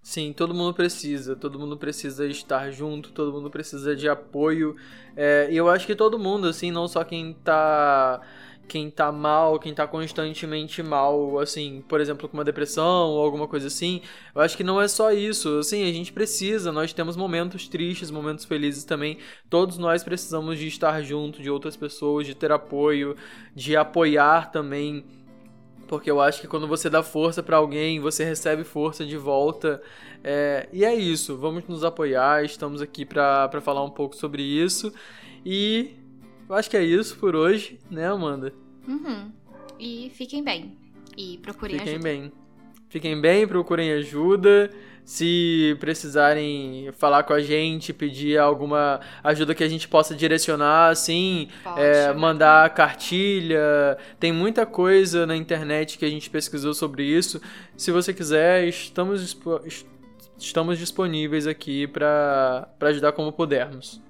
Sim, 0.03 0.35
todo 0.35 0.55
mundo 0.55 0.75
precisa, 0.75 1.35
todo 1.35 1.59
mundo 1.59 1.79
precisa 1.79 2.27
estar 2.27 2.71
junto, 2.71 3.11
todo 3.11 3.33
mundo 3.33 3.51
precisa 3.51 3.97
de 3.97 4.07
apoio. 4.07 4.77
É, 5.17 5.49
e 5.51 5.57
eu 5.57 5.67
acho 5.67 5.87
que 5.87 5.97
todo 5.97 6.19
mundo, 6.19 6.47
assim, 6.47 6.71
não 6.71 6.87
só 6.87 7.03
quem 7.03 7.33
tá 7.43 8.21
quem 8.67 8.91
tá 8.91 9.13
mal, 9.13 9.59
quem 9.59 9.75
tá 9.75 9.87
constantemente 9.87 10.83
mal, 10.83 11.39
assim, 11.39 11.83
por 11.89 12.01
exemplo, 12.01 12.29
com 12.29 12.37
uma 12.37 12.45
depressão 12.45 13.11
ou 13.11 13.25
alguma 13.25 13.47
coisa 13.47 13.67
assim. 13.67 14.01
Eu 14.35 14.41
acho 14.41 14.57
que 14.57 14.65
não 14.65 14.81
é 14.81 14.89
só 14.89 15.13
isso, 15.13 15.59
assim, 15.59 15.89
a 15.89 15.93
gente 15.93 16.13
precisa, 16.13 16.73
nós 16.73 16.93
temos 16.93 17.17
momentos 17.17 17.69
tristes, 17.69 18.11
momentos 18.11 18.45
felizes 18.45 18.85
também. 18.85 19.19
Todos 19.49 19.79
nós 19.79 20.03
precisamos 20.03 20.59
de 20.59 20.67
estar 20.67 21.03
junto 21.03 21.43
de 21.43 21.51
outras 21.51 21.77
pessoas, 21.77 22.27
de 22.27 22.35
ter 22.35 22.51
apoio, 22.53 23.17
de 23.55 23.77
apoiar 23.77 24.51
também. 24.51 25.05
Porque 25.87 26.11
eu 26.11 26.21
acho 26.21 26.41
que 26.41 26.49
quando 26.49 26.67
você 26.67 26.89
dá 26.89 27.03
força 27.03 27.43
para 27.43 27.59
alguém, 27.59 28.01
você 28.01 28.25
recebe 28.25 28.65
força 28.65 29.05
de 29.05 29.17
volta. 29.17 29.83
É, 30.23 30.69
e 30.73 30.85
é 30.85 30.95
isso, 30.95 31.37
vamos 31.37 31.65
nos 31.69 31.85
apoiar, 31.85 32.45
estamos 32.45 32.81
aqui 32.81 33.05
para 33.05 33.61
falar 33.61 33.85
um 33.85 33.91
pouco 33.91 34.17
sobre 34.17 34.43
isso. 34.43 34.93
E 35.45 36.04
eu 36.49 36.55
acho 36.55 36.71
que 36.71 36.77
é 36.77 36.83
isso 36.83 37.17
por 37.17 37.35
hoje, 37.35 37.79
né, 37.91 38.07
Amanda? 38.07 38.53
Uhum. 38.87 39.31
E 39.79 40.11
fiquem 40.15 40.43
bem. 40.43 40.77
E 41.17 41.39
procurem 41.39 41.79
fiquem 41.79 41.95
ajuda. 41.95 42.09
Fiquem 42.09 42.21
bem. 42.21 42.33
Fiquem 42.89 43.21
bem, 43.21 43.47
procurem 43.47 43.93
ajuda. 43.93 44.71
Se 45.05 45.77
precisarem 45.81 46.91
falar 46.93 47.25
com 47.25 47.35
a 47.35 47.41
gente, 47.41 47.93
pedir 47.93 48.39
alguma 48.39 49.01
ajuda 49.23 49.55
que 49.55 49.63
a 49.63 49.69
gente 49.69 49.87
possa 49.87 50.15
direcionar, 50.15 50.89
assim, 50.89 51.49
é, 51.77 52.11
mandar 52.15 52.73
cartilha. 52.73 53.99
Tem 54.19 54.33
muita 54.33 54.65
coisa 54.65 55.27
na 55.27 55.37
internet 55.37 55.99
que 55.99 56.07
a 56.07 56.09
gente 56.09 56.31
pesquisou 56.31 56.73
sobre 56.73 57.05
isso. 57.05 57.41
Se 57.77 57.91
você 57.91 58.15
quiser, 58.15 58.67
estamos, 58.67 59.37
estamos 60.39 60.79
disponíveis 60.79 61.47
aqui 61.47 61.87
para 61.87 62.67
ajudar 62.81 63.13
como 63.13 63.31
pudermos. 63.31 64.01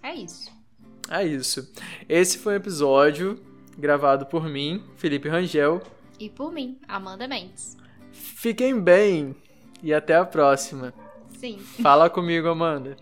É 0.00 0.14
isso. 0.14 0.59
É 1.08 1.24
isso. 1.24 1.72
Esse 2.08 2.38
foi 2.38 2.54
um 2.54 2.56
episódio 2.56 3.40
gravado 3.78 4.26
por 4.26 4.48
mim, 4.48 4.82
Felipe 4.96 5.28
Rangel. 5.28 5.82
E 6.18 6.28
por 6.28 6.52
mim, 6.52 6.78
Amanda 6.86 7.26
Mendes. 7.26 7.76
Fiquem 8.12 8.80
bem 8.80 9.34
e 9.82 9.94
até 9.94 10.16
a 10.16 10.24
próxima. 10.24 10.92
Sim. 11.38 11.58
Fala 11.58 12.10
comigo, 12.10 12.48
Amanda. 12.48 12.96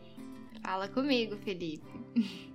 Fala 0.62 0.88
comigo, 0.88 1.36
Felipe. 1.36 1.84